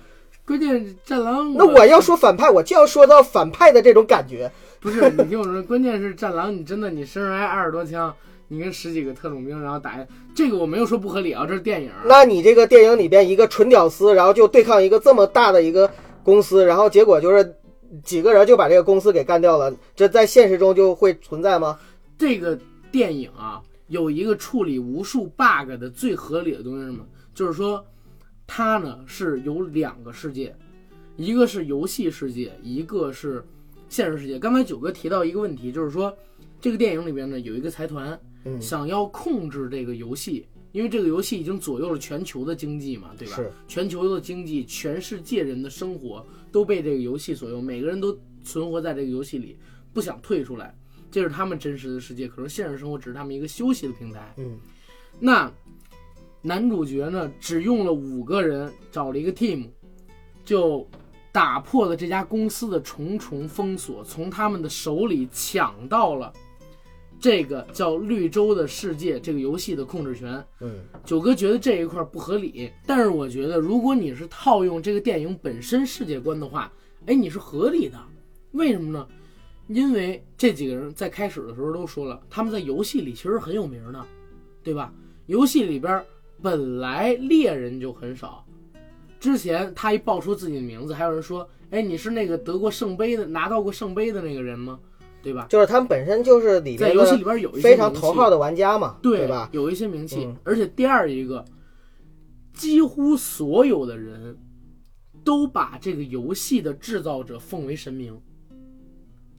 [0.46, 4.50] 关键战狼，那我要说反派，我就要说到反派的这种感觉。
[4.80, 8.14] 不是你听我说，关键是战狼，你真的你身上挨二十多枪，
[8.48, 11.90] 你跟十几个特种兵，然后打这个我没有说不合理啊，这是电影。
[12.06, 15.90] 那你这个电影里边一个纯屌丝，然后就对抗一个这么大的一个
[16.22, 17.54] 公司，然后结果就是
[18.02, 21.78] 几个人就把这个公司给干掉了，这在现实中就会存在吗？
[22.16, 22.58] 这个
[22.90, 27.06] 电影啊，有一个处理无数 bug 的最合理的东西是什么？
[27.34, 27.84] 就是说，
[28.46, 30.54] 它呢是有两个世界，
[31.16, 33.44] 一个是游戏世界，一个是
[33.88, 34.38] 现实世界。
[34.38, 36.12] 刚才九哥提到一个问题，就是说，
[36.60, 38.18] 这个电影里边呢有一个财团
[38.56, 43.36] 嗯，想要控制这个游戏，因为这个游戏已经左右了全球的经济嘛，对吧？
[43.36, 49.58] 是全球的经济，全世界人的生活都被这个游戏左右，每个人都存活在这个游戏里，
[49.92, 50.74] 不想退出来。
[51.10, 54.34] 这是他们真实的世界，可是现实生活只是他们一个休息的平台。
[54.36, 54.58] 嗯
[55.20, 55.52] 那
[56.42, 59.66] 男主角呢，只用了五个人，找了一个 team，
[60.44, 60.88] 就
[61.32, 66.32] 打破了这家公司的重重封锁，从他们的手里抢到了
[67.20, 70.44] 这个叫绿洲的世界这个游戏的控制权。
[70.60, 76.72] 嗯九哥觉得这一块不合理，但是我觉得如果你是套用这个电影本身世界观的话，
[77.06, 77.98] 哎，你是合理的。
[78.52, 79.06] 为什么呢？
[79.68, 84.04] 因为这几个人在开始的时候都说了，他们在游戏里其实很有名的，
[84.62, 84.92] 对吧？
[85.26, 86.02] 游戏里边
[86.40, 88.46] 本来猎人就很少，
[89.20, 94.80] 之前他一报出自己的名字，还有人说：“哎，你是那个得过圣杯的、拿到过圣杯的那个人吗？”
[95.22, 95.46] 对吧？
[95.48, 99.48] 就是他们本身就是里在游戏里边有一些非常头号的玩家嘛，对吧？
[99.52, 101.44] 有一些名气，嗯而且第二一个，
[102.54, 104.36] 几乎所有的人
[105.24, 108.18] 都把这个游戏的制造者奉为神明，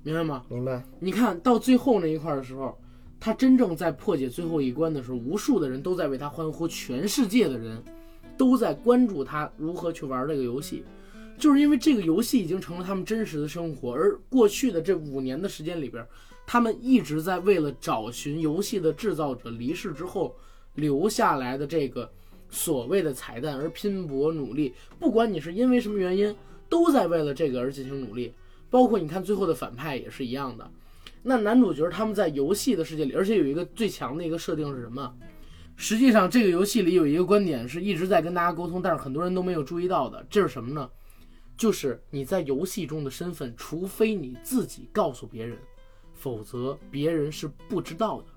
[0.04, 0.44] 明白吗？
[0.50, 0.84] 明白？
[1.00, 2.78] 你看到最后那一块的时候，
[3.20, 7.82] 他真正在破解最后一关的时候，无数的人都在为他欢呼，全世界的人
[8.38, 10.84] 都在关注他如何去玩这个游戏，
[11.40, 13.94] 就是因为这个游戏已经成了他们真实的生活。
[13.94, 16.06] 而过去的这五年的时间里边，
[16.46, 20.36] 他们一直在为了找寻游戏的制造者离世之后
[20.76, 22.12] 留下来的这个
[22.50, 24.74] 所谓的彩蛋而拼搏努力。
[25.00, 26.36] 不管你是因为什么原因，
[26.68, 28.34] 都在为了这个而进行努力。
[28.70, 30.70] 包括你看最后的反派也是一样的。
[31.24, 35.12] 那男主角他们在游戏的世界里，而且有一个最强的一个设定是什么？
[35.76, 40.90] 实际上，这个游戏里有一个观点是一直在跟大家沟通，但是很多人都没有注意到的，这是什么呢？
[41.60, 45.58] 就是你在游戏中的身份，除非你自己告诉别人，
[46.14, 48.28] 否则别人是不知道的，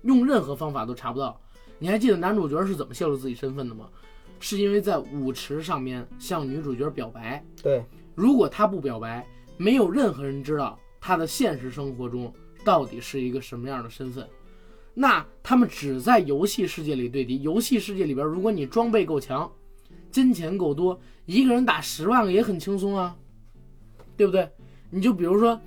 [0.00, 1.38] 用任何方法都查不到。
[1.78, 3.90] 你还记得男主角是怎么泄露自己身份的吗？
[4.38, 9.26] 是因为在舞池上面向女主角表白，对，如果他不表白，
[9.58, 12.32] 没有任何人知道他的现实生活中
[12.64, 14.26] 到底是一个什么样的身份。
[14.94, 17.42] 那他们只在游戏世界里对敌。
[17.42, 19.50] 游戏世界里边，如果你装备够强，
[20.10, 23.16] 金钱够多，一个人打十万个也很轻松啊，
[24.16, 24.48] 对不对？
[24.90, 25.60] 你就比如说，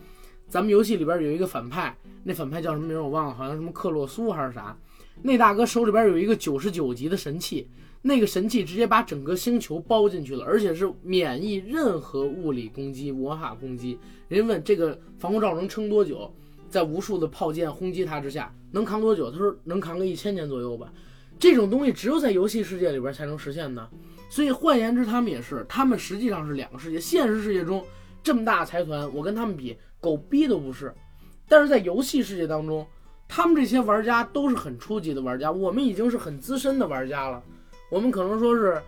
[0.48, 4.78] 咱们游戏里边有一个反派，那反派叫什么名儿我忘了，好像什么克洛苏还是啥。
[5.22, 7.68] 那大哥手里边有一个九十九级的神器，
[8.02, 13.98] 那个神器直接把整个星球包进去了，而且是免疫任何物理攻击、魔法攻击。
[14.28, 16.30] 人家问这个防护罩能撑多久，
[16.70, 19.32] 在无数的炮舰轰击它之下能扛多久？
[19.32, 20.92] 他说能扛个一千年左右吧。
[21.40, 23.88] 这种东西只有在游戏世界里边才能实现呢。
[24.34, 27.00] 所以换言之，他们也是，他们实际上是两个世界。
[27.00, 27.86] 现实世界中
[28.24, 30.92] 这么大财团，我跟他们比，狗逼都不是。
[31.48, 32.84] 但是在游戏世界当中，
[33.28, 37.44] 他们这些玩家都是很初级的玩家，我们已经是很资深的玩家了。
[37.92, 38.82] 我们可能说是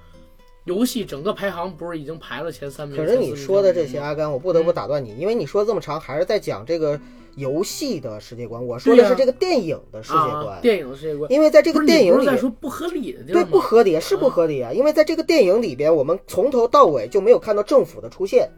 [0.64, 2.98] 游戏整个排行不是已经排了前三名？
[2.98, 7.00] 可是你说的这些，阿甘，我不得不打断你，因为你说这么长，还是在讲这个
[7.36, 10.62] 游戏的世界观，我说的是这个电影的世界啊观。
[10.62, 13.44] 电影的世界观，因为在这个电影里你不是在，说不合理的地对？
[13.44, 18.50] 不合理是不合理啊，因为在这个电影里边，我们从头到尾就没有看到政府的出现。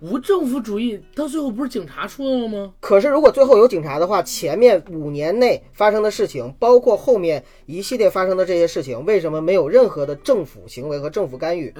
[0.00, 2.74] 无政府主义到最后不是警察出动了吗？
[2.80, 11.72] 可是如果最后有警察的话，前面五年内发生的事情，包括后面一系列发生的这些事情，为什么没有任何的政府行为和政府干预？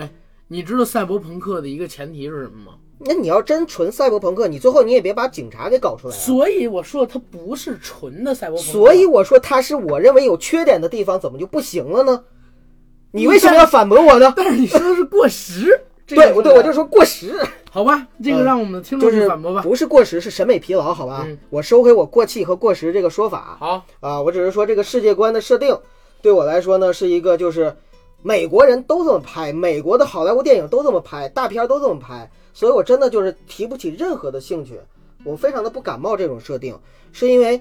[0.53, 2.73] 你知道赛博朋克的一个前提是什么吗？
[2.99, 6.21] 那你要真纯赛博朋克，你最后你也别把警察给搞出来了。
[6.21, 12.25] 所以我说它不是纯的赛博朋克，所以我说它是我认为有缺点的地方，怎么就不行了呢？
[13.13, 14.31] 你为什么要反驳我呢？
[14.37, 17.35] 但是你说的是过时， 这个对，我对我就说过时，
[17.71, 19.63] 好吧，这个让我们的听众就是去反驳吧。
[19.63, 21.25] 不是过时，是审美疲劳，好吧？
[21.27, 25.75] 嗯我收回我过气和过时这个说法好，啊，我只是说这个世界观的设定
[26.21, 27.75] 对我来说呢，是一个就是
[28.23, 34.81] 美国人都这么拍，美国的好莱坞电影都这么拍，大片都这么拍，所以我真的就是提不起任何的兴趣，
[35.25, 36.79] 我非常的不感冒这种设定，
[37.13, 37.61] 是因为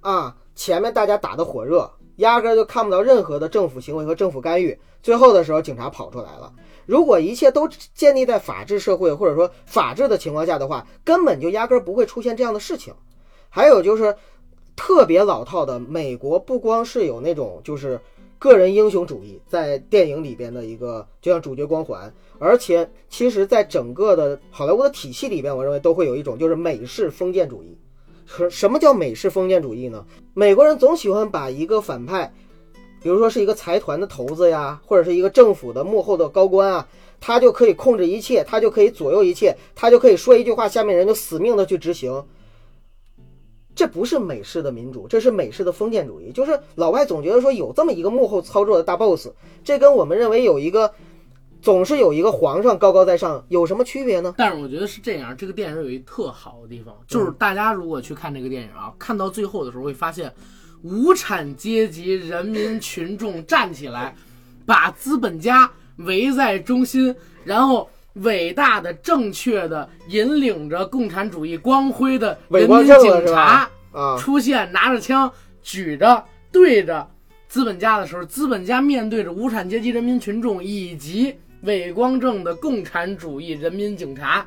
[0.00, 6.52] 啊前面大家打得火热，压根就看不到任何的政府行为和政府干预，最后的时候警察跑出来了。
[6.86, 12.94] 如果一切都建立在法治社会或者说法治的情况下的话，根本就压根不会出现这样的事情。
[13.48, 14.14] 还有就是
[14.76, 18.00] 特别老套的，美国不光是有那种就是
[18.46, 27.76] 个人英雄主义在电影里边的一个，就像主角光环，而且其实在整个的好莱坞的体系里边，我认为都会有一种就是美式封建主义。
[28.24, 30.04] 什什么叫美式封建主义呢？
[30.32, 32.32] 美国人总喜欢把一个反派，
[33.02, 36.88] 比如说是一个财团的头子呀，或者是一个政府的幕后的高官啊，
[37.20, 42.24] 他就可以控制一切，他就可以左右一切，他就可以说一句话，下面人就死命的去执行。
[43.76, 46.32] 这不是美式的民主，这是美式的封建主义。
[46.32, 49.28] 就是老外总觉得说有这么一个幕后操作的大 boss，
[49.62, 50.90] 这跟我们认为有一个
[51.60, 54.34] 总是有一个皇上高高在上有什么区别呢？
[54.38, 60.32] 但是我觉得是这样，这个电影有一特好的地方，就是大家如果去看这个电影啊，看到最后的时候会发现，
[60.82, 64.16] 无产阶级人民群众站起来，
[64.64, 67.14] 把资本家围在中心，
[67.44, 67.88] 然后
[68.22, 73.68] 伟大的、正确的引领着共产主义光辉的人民警察？
[73.92, 75.30] 啊，出现，拿着枪
[75.62, 77.08] 举着对着
[77.48, 84.46] 资本家的时候，资本家面对着无产阶级人民群众以及伟光正的共产主义人民警察，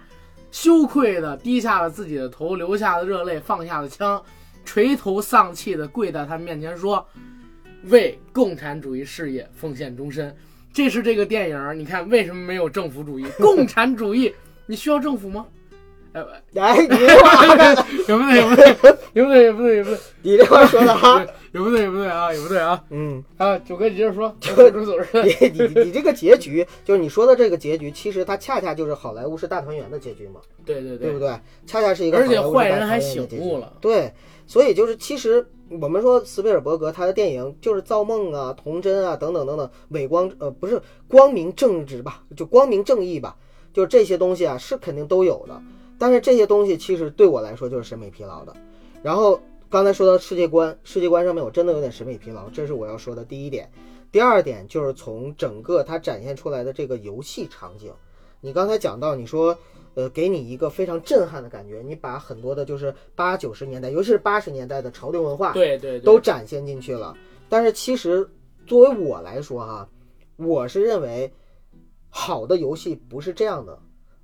[0.51, 4.21] 羞愧的低下了自己的头，流下了热泪，放下了枪，
[4.65, 7.03] 垂头丧气的跪在他面前说
[7.89, 10.35] ：“为共产主义事业奉献终身。”
[10.73, 13.25] 这是这个电影，你看为什么没有政府主义？
[13.39, 14.33] 共产主义，
[14.65, 15.45] 你需要政府吗？
[16.11, 16.23] 哎，
[16.55, 17.45] 哎，你这话，
[18.07, 18.37] 有不对？
[18.37, 18.73] 有不对？
[19.13, 19.45] 有不对？
[19.45, 19.77] 有不对？
[19.77, 19.99] 有不对？
[20.23, 21.83] 你这话说的哈， 有不对？
[21.83, 22.33] 有不对啊？
[22.33, 22.41] 有？
[22.41, 22.83] 不对啊？
[22.89, 24.35] 嗯，啊，九哥，你接着说。
[24.41, 30.41] 你你你这个结局，就是你说的这个结局，其实它恰恰就是好莱坞是大团圆的结局嘛？
[30.65, 31.29] 对对对，对不对？
[31.67, 33.71] 恰恰是一个而且坏人还醒悟了。
[33.79, 34.11] 对，
[34.47, 35.47] 所以就是其实
[35.81, 42.23] 我们说斯皮尔伯格他的电影就是造梦啊、童真啊等等等等，伪光呃不是光明正直吧？
[42.35, 43.35] 就光明正义吧？
[43.71, 45.61] 就这些东西啊是肯定都有的。
[45.97, 48.55] 但是这些东西其实对我来说就是审美疲劳的。
[49.03, 49.39] 然后
[49.69, 53.69] 刚才说到世界观，世界观上面我真的有点审美疲劳，这是我要说的第一点。
[54.11, 57.91] 第二点就是从整个它展现出来的这个游戏场景，
[58.41, 59.55] 你刚才讲到你说，
[59.95, 67.15] 呃，给你一个非常震撼的感觉，你把很多的就是八九十年代，尤其是八十年代的潮流文化，对对，都展现进去了。
[67.47, 68.29] 但是其实
[68.67, 69.89] 作为我来说哈，
[70.37, 71.31] 我是认为
[72.09, 73.79] 好的游戏不是这样的。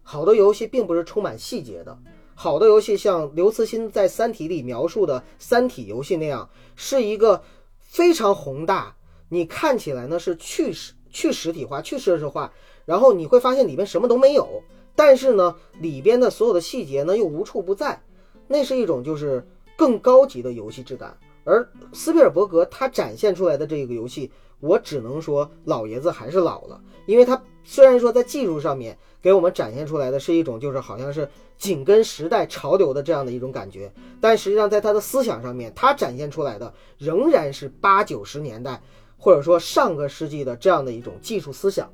[0.07, 1.97] 好的游戏并不是充满细节的，
[2.36, 7.41] 好的游戏像刘慈欣在《三体》里描述的《三体》游戏那样，是一个
[7.80, 8.95] 非常宏大，
[9.30, 12.53] 你看起来呢是去实去实体化、去设施化，
[12.86, 14.61] 然后你会发现里面什么都没有，
[14.96, 18.02] 但是呢里边的所有的细节呢又无处不在，
[18.48, 21.18] 那是一种就是更高级的游戏质感。
[21.43, 28.98] 而斯皮尔伯格他展现出来的这个游戏，我只能说老爷子还是老了，因为他虽然说在技术上面。
[29.26, 31.28] 给我们展现出来的是一种，就是好像是
[31.58, 33.91] 紧跟时代潮流的这样的一种感觉，
[34.22, 38.80] 但实际上在他的思想上面，他展现出来的仍然是八九十年代
[39.18, 41.91] 或者说上个世纪的这样的一种技术思想，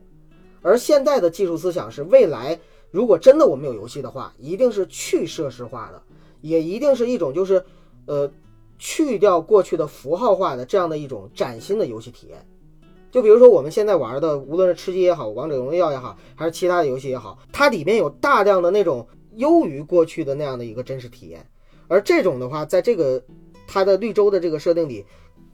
[0.62, 2.60] 而现在的技术思想是未来
[2.91, 6.03] 如果真的我们有游戏的话，一定是去设施化的，
[6.41, 7.63] 也一定是一种就是
[8.05, 8.31] 呃
[8.77, 12.45] 去掉过去的符号化的这样的一种崭新的游戏体验。
[13.09, 21.45] 就比如说我们现在玩的，无论是吃鸡也好，王者荣耀也好，还是其他的游戏也好，它里面有大量的那种优于过去的那样的一个真实体验。
[21.87, 23.21] 而这种的话，在这个
[23.67, 25.05] 它的绿洲的这个设定里，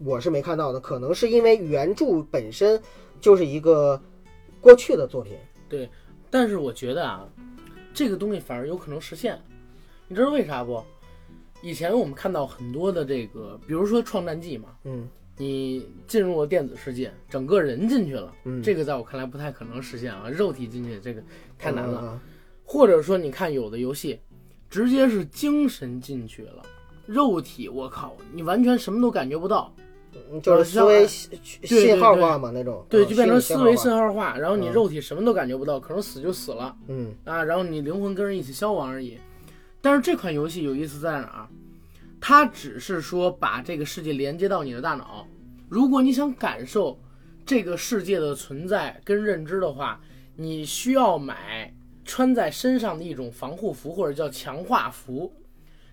[0.05, 0.79] 我是没看到的。
[0.79, 2.79] 可能是因为原著本身
[3.19, 3.99] 就是一个
[4.61, 5.33] 过去的作品。
[5.67, 5.89] 对，
[6.29, 7.27] 但是我觉得啊，
[7.93, 9.39] 这个东西反而有可能实现。
[10.07, 10.83] 你知道为啥不？
[11.61, 15.07] 以前我们看到很多的这个，比如说《创战记》嘛，嗯。
[15.39, 21.21] 你进入了电子世界，整个人进去了，这个在我看来不太可能实现啊，肉体进去这个
[21.59, 22.19] 太难了。
[22.63, 24.19] 或者说，你看有的游戏，
[24.67, 26.63] 直接是精神进去了，
[27.05, 29.71] 肉体我靠，你完全什么都感觉不到，
[30.41, 39.17] 就是思维信号化嘛那种，对，就变成思维信号化，然后你肉体什么都感觉不到，可能死就死了，嗯啊，然后你灵魂跟人一起消亡而已。
[39.81, 41.47] 但是这款游戏有意思在哪儿？
[42.19, 45.25] 它只是说把这个世界连接到你的大脑。
[45.69, 46.99] 如果你想感受
[47.45, 50.01] 这个世界的存在跟认知的话，
[50.35, 55.31] 你需要买穿在身上的一种防护服，或者叫强化服。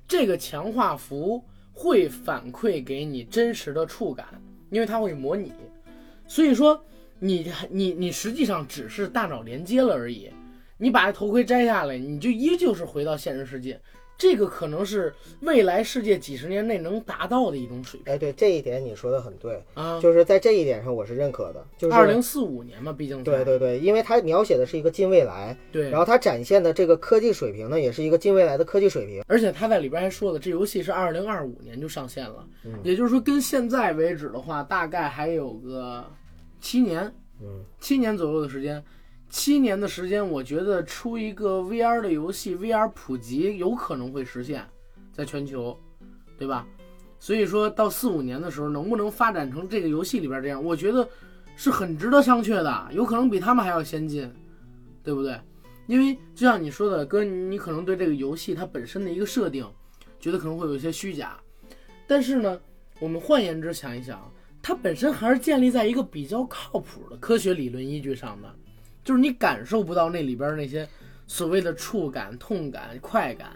[0.09, 1.45] 这个强化服
[1.75, 4.27] 会反馈给你真实的触感，
[4.71, 5.53] 因为它会模拟。
[6.27, 6.83] 所以说，
[7.19, 10.31] 你你你实际上只是大脑连接了而已。
[10.79, 13.81] 你把头盔摘下来，你就依旧是回到现实世界。
[14.17, 18.15] 这个可能是未来世界几十年内能达到的一种水平。
[18.15, 21.67] 哎，对这一点你说的很对啊，就是在这一点上我是认可的。
[21.77, 29.23] 就是二零四五年嘛，毕竟对对对，因为它描写的是一个近未来，对，然后它展现的这个科技水平呢，也是一个近未来的科技水平。
[29.27, 32.47] 而且它在里边还说了，这游戏是二零二五年就上线了，
[32.83, 36.05] 也就是说跟现在为止的话，大概还有个
[36.61, 37.13] 七年，
[37.43, 38.83] 嗯，七年左右的时间。
[39.35, 44.65] 七年的时间，我觉得出一个 VR 的游戏，VR 普及有可能会实现，
[45.13, 45.77] 在全球，
[46.39, 46.65] 对吧？
[47.19, 51.07] 所以说到四五年的时候，能不能发展成这个游戏里边这样，我觉得
[51.57, 54.33] 是很值得商榷的，有可能比他们还要先进，
[55.03, 55.37] 对不对？
[55.89, 59.67] 因为就像你说的，哥，你可能对这个游戏它本身的一个设定，
[60.21, 61.37] 觉得可能会有一些虚假，
[62.07, 62.61] 但是呢，
[63.01, 64.33] 我们换言之想一想，
[64.63, 68.49] 它本身还是建立在一个比较靠谱的科学理论依据上的。
[69.05, 70.89] 就是你感受不到那里边那些
[71.27, 73.51] 所谓的触感、痛感、快感，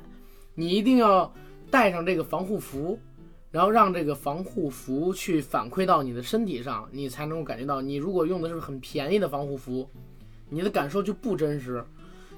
[0.54, 1.32] 你一定要
[1.70, 2.98] 带上这个防护服，
[3.50, 7.80] 然后让这个防护服去反馈到你的身体上，你才能够感觉到。
[7.80, 9.88] 你如果用的是很便宜的防护服，
[10.50, 11.80] 你的感受就不真实；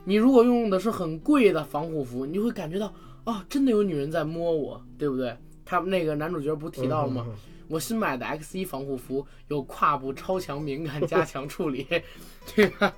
[0.04, 2.92] 你如果用的是很贵的防护服，你就会感觉到
[3.24, 5.36] 啊，真的有女人在摸我，对不对？
[5.64, 7.26] 他们那个男主角不提到了吗？
[7.70, 11.86] 我新买的 X 一防护服有胯部超强敏感加强处理，
[12.56, 12.92] 对吧？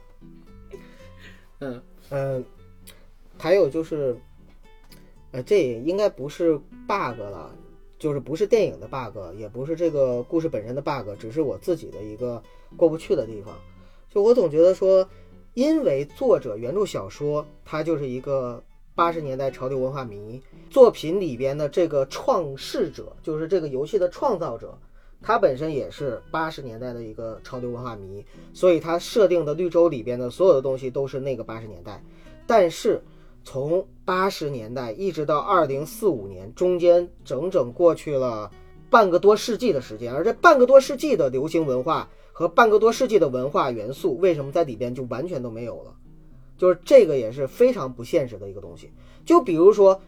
[1.60, 2.44] 嗯嗯，
[3.38, 4.16] 还有就是，
[5.30, 6.56] 呃，这也应该不是
[6.88, 7.54] bug 了，
[7.98, 12.42] 就是不是电影的 bug，也不是这个故事本身的 bug，只是我自己的一个
[12.74, 13.54] 过不去的地方。
[14.08, 15.06] 就我总觉得说，
[15.52, 18.62] 因为作者原著小说它就是一个
[19.02, 20.40] 八十年代潮流文化迷，
[20.70, 24.78] 作品里边的这个创世者，就是这个游戏的创造者，
[25.20, 32.00] 他本身也是八十年代的一个潮流文化迷，所以他设定的绿洲里边的所有的东西都是那个八十年代。
[32.46, 33.02] 但是
[33.42, 38.52] 从八十年代一直到二零四五年，中间整整过去了
[38.88, 45.92] 半个多世纪的时间，而这半个多世纪的流行文化和半个多世纪的文化元素，为什么在里边就完全都没有了？
[46.62, 48.92] 就是这个也是非常不现实的一个东西。
[49.24, 50.00] 就比如说，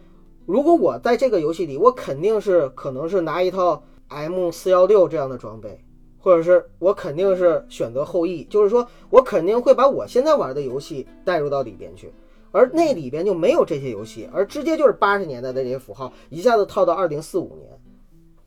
[0.45, 5.83] 如果我在这个游戏里，我肯定是可能是拿一套 M 四幺六这样的装备，
[6.17, 12.09] 或者是我肯定是选择后羿，就是说我肯定会把我现在玩的游戏带入到里边去。
[12.53, 17.69] 而那里边就没有这些游戏，而直接就是八十年代的这些符号，一下子套到二零四五年，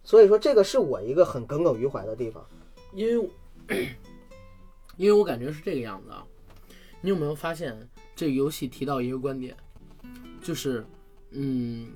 [0.02, 2.42] 所以说这个是我一个很耿耿于怀的地方。
[2.94, 3.30] 因为
[4.96, 6.24] 因为我感觉是这个样子啊。
[7.00, 7.88] 你有没有发现
[8.18, 9.54] 这个游戏提到一个观点，
[10.42, 10.84] 就是
[11.30, 11.86] 嗯，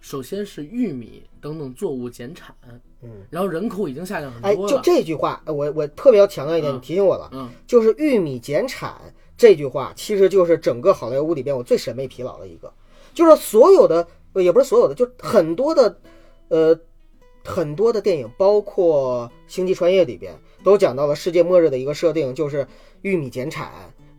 [0.00, 2.56] 首先是玉米等等作物减产，
[3.02, 8.94] 嗯，然后人口已经下降很哎，就这句话，我我特别要强调一点，嗯你提醒我了，嗯，就是玉米减产
[9.36, 12.72] 这句话，其实就是整个好莱坞里边我最审美疲劳的一个，
[13.12, 16.00] 就是所有的，呃也不是所有的，就很多的，
[16.48, 16.80] 呃，
[17.44, 20.34] 很多的电影，包括《星际穿越》里边，
[20.64, 22.66] 都讲到了世界末日的一个设定，就是
[23.02, 23.70] 玉米减产，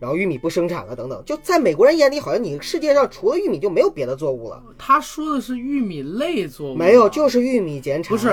[0.04, 1.22] 然后玉米不生产了等等。
[1.24, 8.10] 就在美国人眼里，好像你世界上除了玉米就没有别的作物了，他说的是玉米类作物啊，没有，就是玉米减产。
[8.10, 8.30] 不是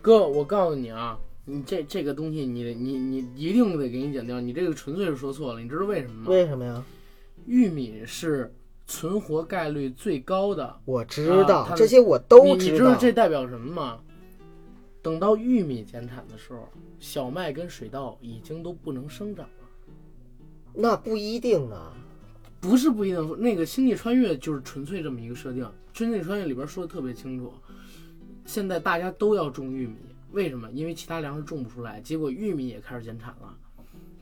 [0.00, 6.30] 哥，我告诉你啊，你这这个东西你得你你一定得给你剪掉，你这个纯粹是说错了，你知道为什么吗？
[6.30, 6.82] 为什么呀？
[7.44, 8.50] 玉米是
[8.86, 12.96] 存活概率最高的，我知道、啊这些，我都你你知道道。
[12.96, 13.98] 这代表什么吗？
[15.02, 16.68] 等到玉米减产的时候，
[16.98, 19.59] 小麦跟水稻已经都不能生长了。
[20.80, 21.92] 那不一定啊。
[22.60, 25.64] 不是不一定，那个《星际穿越》就是纯粹这么一个设定，
[25.98, 27.52] 《星际穿越》里边说的特别清楚，
[28.44, 29.96] 现在大家都要种玉米，
[30.32, 30.70] 为什么？
[30.72, 33.56] 因为其他粮食种不出来，结果玉米也开始减产了。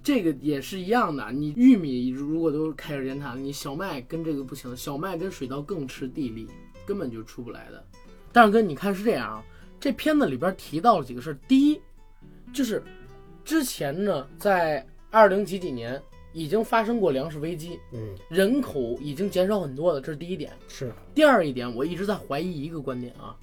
[0.05, 6.47] 这个也是一样的，你玉米如果都开始减产，你小麦跟这个不行，小麦跟水稻更吃地力，
[6.87, 7.85] 根本就出不来的。
[8.33, 9.45] 但是哥，你看是这样啊，
[9.81, 11.81] 这片子里边提到了几个事儿，第一，
[12.53, 12.81] 就是
[13.45, 16.01] 之前呢，在二零几几年
[16.33, 20.53] 已经发生过粮食危机，嗯，人口已经减少很多了，这是第一点。
[20.69, 23.37] 是第二一点，我一直在怀疑一个观点啊，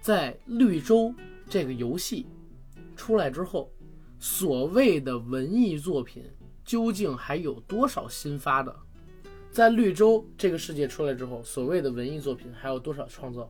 [0.00, 1.14] 在绿洲
[1.48, 2.26] 这个游戏
[2.96, 3.70] 出来之后，
[4.18, 6.24] 所谓的文艺作品
[6.64, 8.74] 究竟还有多少新发的？
[9.50, 13.48] 在绿洲这个世界出来之后，所谓的文艺作品还有多少创造？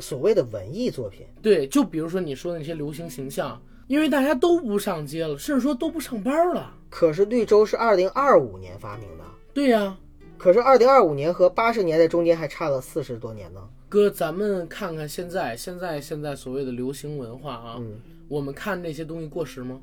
[0.00, 1.26] 所谓的文艺作品。
[1.42, 6.74] 对，就比如说你说的那些流行形象，因为大家都不上街了，甚至说都不上班了。
[6.96, 9.96] 可是绿洲是二零二五年发明的，对呀、
[10.38, 13.60] 可是二零二五年和八十年代中间还差了四十多年呢。
[13.88, 19.80] 哥，咱们看看现在，现在现在所谓的流行文化啊，嗯，我们看那些东西过时吗？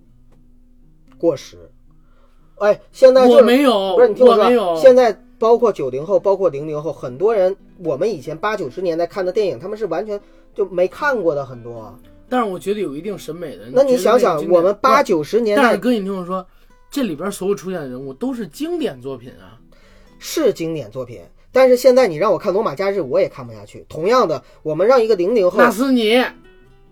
[1.17, 1.57] 过时。
[2.59, 4.73] 哎，现在就我没有，不是你听说，我没有。
[4.77, 7.53] 现在包括九零后，包括零零后，很多人
[7.83, 10.17] 我们以前八九十年代看的电影，他们是完全
[10.55, 11.93] 就没看过的很多。
[12.29, 13.65] 但是我觉得有一定审美的。
[13.73, 16.45] 那你想想，我们八九十年代哥，你听我说，
[16.91, 19.57] 这里边所有出现的人物都是经典作品啊。
[20.23, 21.19] 是经典作品，
[21.51, 23.83] 但是现在你让我看《罗马假日》，我也看不下去。
[23.89, 26.23] 同样的，我们让一个零零后那是你，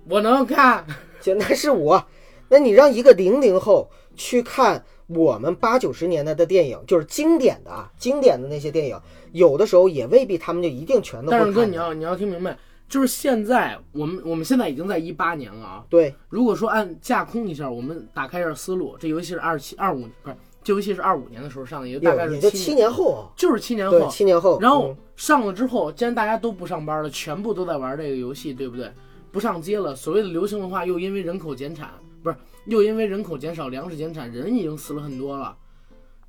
[0.10, 0.84] 我能看。
[1.22, 2.04] 就那是我，
[2.48, 9.00] 那你让一个零零后去看我们八九十年代的电影，就是经典的啊，经典的那些电影，
[9.32, 12.58] 有的时候也未必他们就一定全都会但是哥，你要你要听明白，
[12.90, 15.86] 就是现在我们我们现在已经在一八年了啊。
[15.90, 24.10] 对，如果说按架空一下，我们打开一下思路，这游戏是二七二五不是，这游戏是二五年的时候上的，也就大概是七七年后啊，就是七年对，后。
[24.10, 24.60] 七年后。
[24.60, 28.92] 然后嗯上了之后，既然大家都不上班了，全部都在玩这个游戏，对不对？
[29.32, 32.36] 不上街了，所谓的流行文化又因为人口减产，不是
[32.66, 35.56] 又因为人口减少、粮食减产，人已经死了很多了，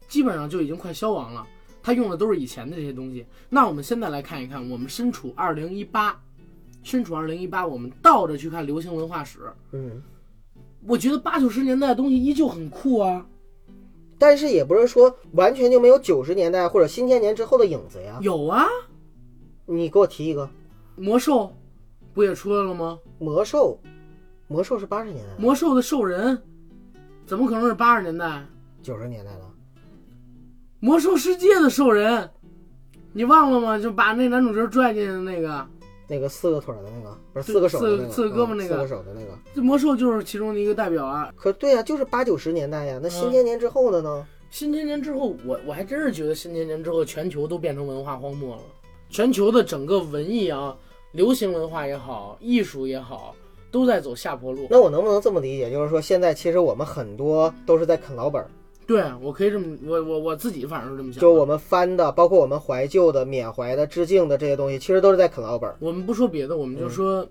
[0.06, 1.46] 基本上就已经快消亡了。
[1.82, 3.24] 他用的都是以前的这些东西。
[3.48, 6.20] 那我们现在来看一看，我们身处二零一八，
[6.82, 9.38] 身处二零一八，我们倒着去看流行文化史，
[9.72, 10.02] 嗯，
[10.86, 13.26] 我觉得八九十年代的东西依旧很酷啊。
[14.18, 18.18] 但是也不是说完全就没有九十年代或者新千年之后的影子呀。
[18.20, 18.66] 有啊，
[19.64, 20.48] 你给我提一个
[20.96, 21.50] 魔兽
[22.12, 22.98] 不也出来了吗？
[23.18, 23.80] 魔兽，
[24.46, 26.42] 魔兽是八十年代的，魔兽的兽人
[27.24, 28.46] 怎么可能是八十年代？
[28.82, 29.40] 九十年代的。
[30.80, 32.30] 魔兽世界的兽人，
[33.12, 33.78] 你忘了吗？
[33.78, 35.66] 就把那男主角拽进去的那个，
[36.10, 39.28] 那个四个腿儿的那个，不是四个手的那个，四个胳膊那个嗯四个手的那个。
[39.54, 41.32] 这魔兽就是其中的一个代表啊。
[41.36, 42.98] 可对呀、就是八九十年代呀。
[43.00, 44.26] 那新嗯千年之后的呢？
[44.50, 48.62] 新千年之后，我我还真是觉得新千年之后，全球都变成文化荒漠了。
[49.08, 50.76] 全球的整个文艺啊，
[51.12, 53.32] 流行文化也好，艺术也好，
[53.70, 54.66] 都在走下坡路。
[54.68, 55.70] 那我能不能这么理解？
[55.70, 58.50] 就是说，现在其实我们很多都是在啃老本儿，
[58.90, 61.20] 对我可以这么，我我我自己反正是这么想。
[61.20, 65.76] 就我们翻的，包括我们怀旧的、缅怀的、致敬的这些东西，其实都是在啃老本儿。
[65.78, 67.24] 我们不说别的，我们就说，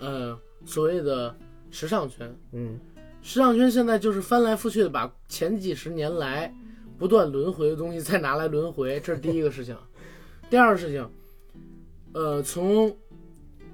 [0.00, 1.32] 呃，所谓的
[1.70, 2.80] 时尚圈，嗯，
[3.22, 6.52] 时尚圈现在就是翻来覆去的把前几十年来
[6.98, 9.76] 不断轮回的东西再拿来轮回，这是第一个事情。
[10.50, 11.08] 第二个事情，
[12.12, 12.92] 呃，从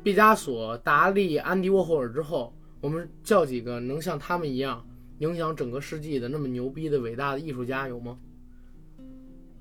[0.03, 4.86] 毕加索、达利、安迪沃霍尔之后，我们叫几个能像他们一样
[5.21, 8.18] 影响整个世纪的那么牛逼的伟大的艺术家有吗？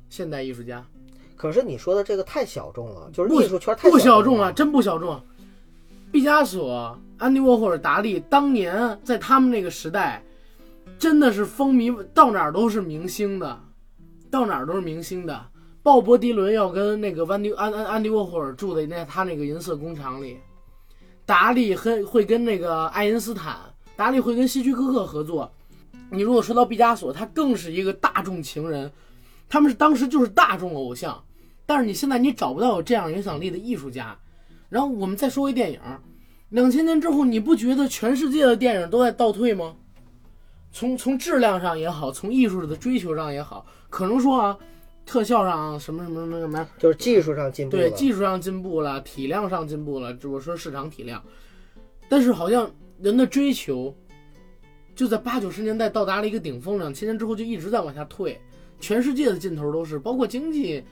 [0.10, 0.84] 现代艺术家
[1.36, 5.22] 可是你说的这个太小众了，就是艺术圈太不小众众啊，真不小众。
[6.12, 10.24] 毕加索、安迪沃霍尔、达利当年在他们那个时代，
[10.98, 13.62] 真的是风靡，到哪儿都是明星的，
[14.32, 15.46] 到哪儿都是明星的。
[15.84, 20.38] 鲍勃迪伦要跟那个安迪安安安迪沃霍尔住在那他那个银色工厂里，
[21.26, 23.58] 达利和会跟那个爱因斯坦，
[24.00, 25.52] 达利会跟希区柯克合作。
[26.10, 28.90] 你如果说到毕加索，他更是一个大众情人，
[29.50, 31.22] 他们是当时就是大众偶像。
[31.66, 34.18] 但是你现在你找不到有这样影响力的艺术家。
[34.70, 35.82] 然后我们再说回电影，
[36.48, 39.76] 两千年之后，你不觉得全世界的电影都在倒退吗？
[40.72, 44.58] 从从质量上也好，从艺术的追求上也好，可能说啊，
[45.06, 47.82] 特效上什么什么什么什么，就是技术上进步了。
[47.82, 51.22] 对技术上进步了，体量上进步了，只不过说市场体量，
[52.08, 52.72] 但是好像
[53.02, 53.96] 人的追求
[54.96, 58.40] 就在八九十年代到达了一个顶峰，两千年之后就一直在往下退，
[58.80, 60.84] 全世界的尽头都是，包括经济。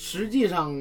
[0.00, 0.72] 实际上，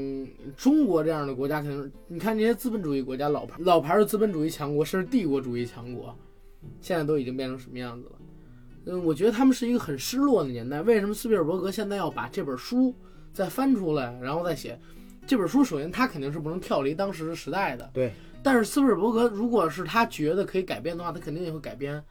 [0.55, 6.15] 中国这样的国家，可能你看这些资本主义国家，老牌老牌的资本主义强国，甚至帝国主义强国，
[6.82, 8.11] 现在都已经变成什么样子了？
[8.86, 10.84] 嗯，我觉得他们是一个很失落的年代。
[10.84, 12.93] 为什么斯皮尔伯格现在要把这本书
[13.34, 14.80] 再翻出来，然后再写？
[15.26, 18.13] 这本书首先他肯定是不能跳离当时的时代的，对。
[18.48, 22.02] 但是斯皮尔伯格如果是他觉得可以改编的话，他肯定也会改编。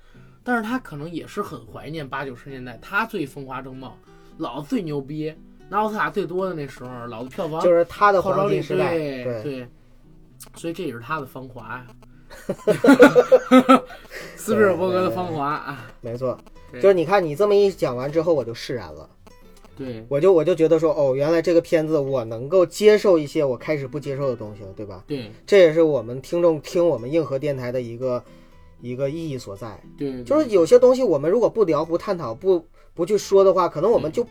[0.45, 3.97] 但是他可能也是很怀念八九十年代他最风华正茂，
[4.37, 5.35] 老子最牛逼，
[5.71, 8.91] 拿奥斯卡最多的那时候，老子票房就是他的号召力黄金时代。
[8.91, 9.69] 对对，
[10.55, 11.87] 所以这也是他的芳华呀，
[14.37, 16.39] 斯皮尔伯格的芳华啊，没错。
[16.75, 19.09] 就是你看你这么一讲完之后，我就释然了。
[19.77, 25.05] 对我就我就觉得说，哦，原来这个片子我能够接受一些我开始不接受的东西了，对吧？
[25.07, 28.25] 对这也是我们听众听我们硬核电台的一个
[28.81, 29.79] 一个意义所在。
[29.99, 32.65] 对，就是有些东西我们如果不聊、不探讨、不
[32.95, 34.27] 不去说的话，可能我们就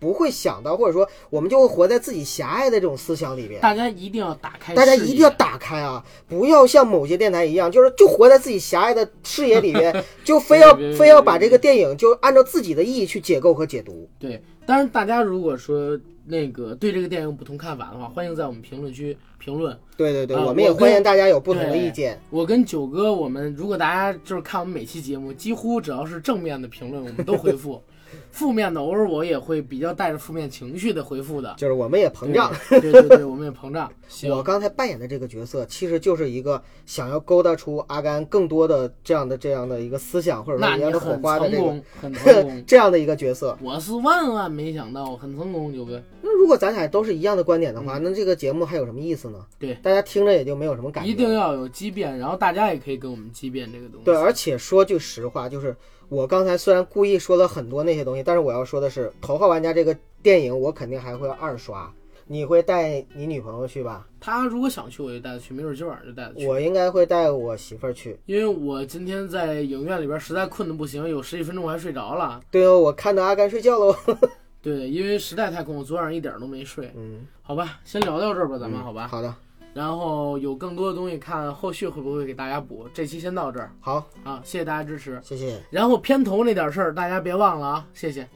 [0.00, 3.60] 不会想到，或者说我们就会活在自己狭隘的这种思想里边。
[3.60, 5.30] 大家一定要打开，大家一定要。
[5.40, 6.04] 打开啊！
[6.28, 14.08] 不要像某些电台一样，就是就活在自己狭隘的视野里边， 就非要非要把这个电影就按照自己的意义去解构和解读。
[14.18, 19.76] 对，当然大家如果说那个对这个电影有不同看法的话，欢迎在我们评论区评论。
[19.96, 22.20] 对对对，啊我们也欢迎大家有不同的意见。
[22.30, 27.82] 我跟九哥，我们如果大家就是看我们每期节目，几乎只要是正面的评论，我们都回复；
[28.30, 31.54] 负面的偶尔我也会比较带着负面情绪的回复的。
[31.58, 32.52] 就是我们也膨胀。
[32.68, 33.90] 对，对对对，我们也膨胀。
[34.30, 42.64] 我刚才扮演的这个角色，其实就是一个想要勾搭出阿甘更多的这样的这样的一个思想，或者说一样的火花的这个成功， 很成功。
[42.66, 43.56] 这样的一个角色。
[43.62, 46.02] 我是万万没想到，很成功，九哥。
[46.22, 49.38] 那如果咱俩都是一样的观点的话，那这个节目还有什么意思呢？
[49.40, 51.10] 嗯对，大家听着也就没有什么感觉。
[51.10, 54.04] 一定要有畸变，然后大家也可以跟我们畸变这个东西。
[54.04, 55.76] 对，而且说句实话，就是
[56.10, 61.88] 我刚才虽然故意说了很多那些东西，但是我要说的是，《头号玩家》这个电影我肯定还会二刷。
[62.26, 64.04] 你会带你女朋友去吧？
[64.20, 66.48] 她如果想去，我就带她去，没准今晚上就带她去。
[66.48, 68.18] 我应该会带我媳妇儿去。
[68.26, 72.40] 因为我今天在影院里边实在困得不行，有十几分钟我还睡着了。
[72.50, 73.94] 对哦，我看到阿甘睡觉喽。
[74.60, 76.92] 对，因为实在太困，我昨晚上一点都没睡。
[76.96, 79.06] 嗯，好吧，先聊到这儿吧，咱们、好吧。
[79.06, 79.32] 好的，
[79.72, 82.88] 然后有更多的东西看，后续会不会给大家补？
[82.92, 85.20] 这期先到这儿好，啊，谢谢大家支持。
[85.22, 85.60] 谢谢。
[85.70, 88.28] 然后片头那点事儿，大家别忘了啊，谢谢。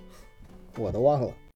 [0.76, 1.30] 我都忘了。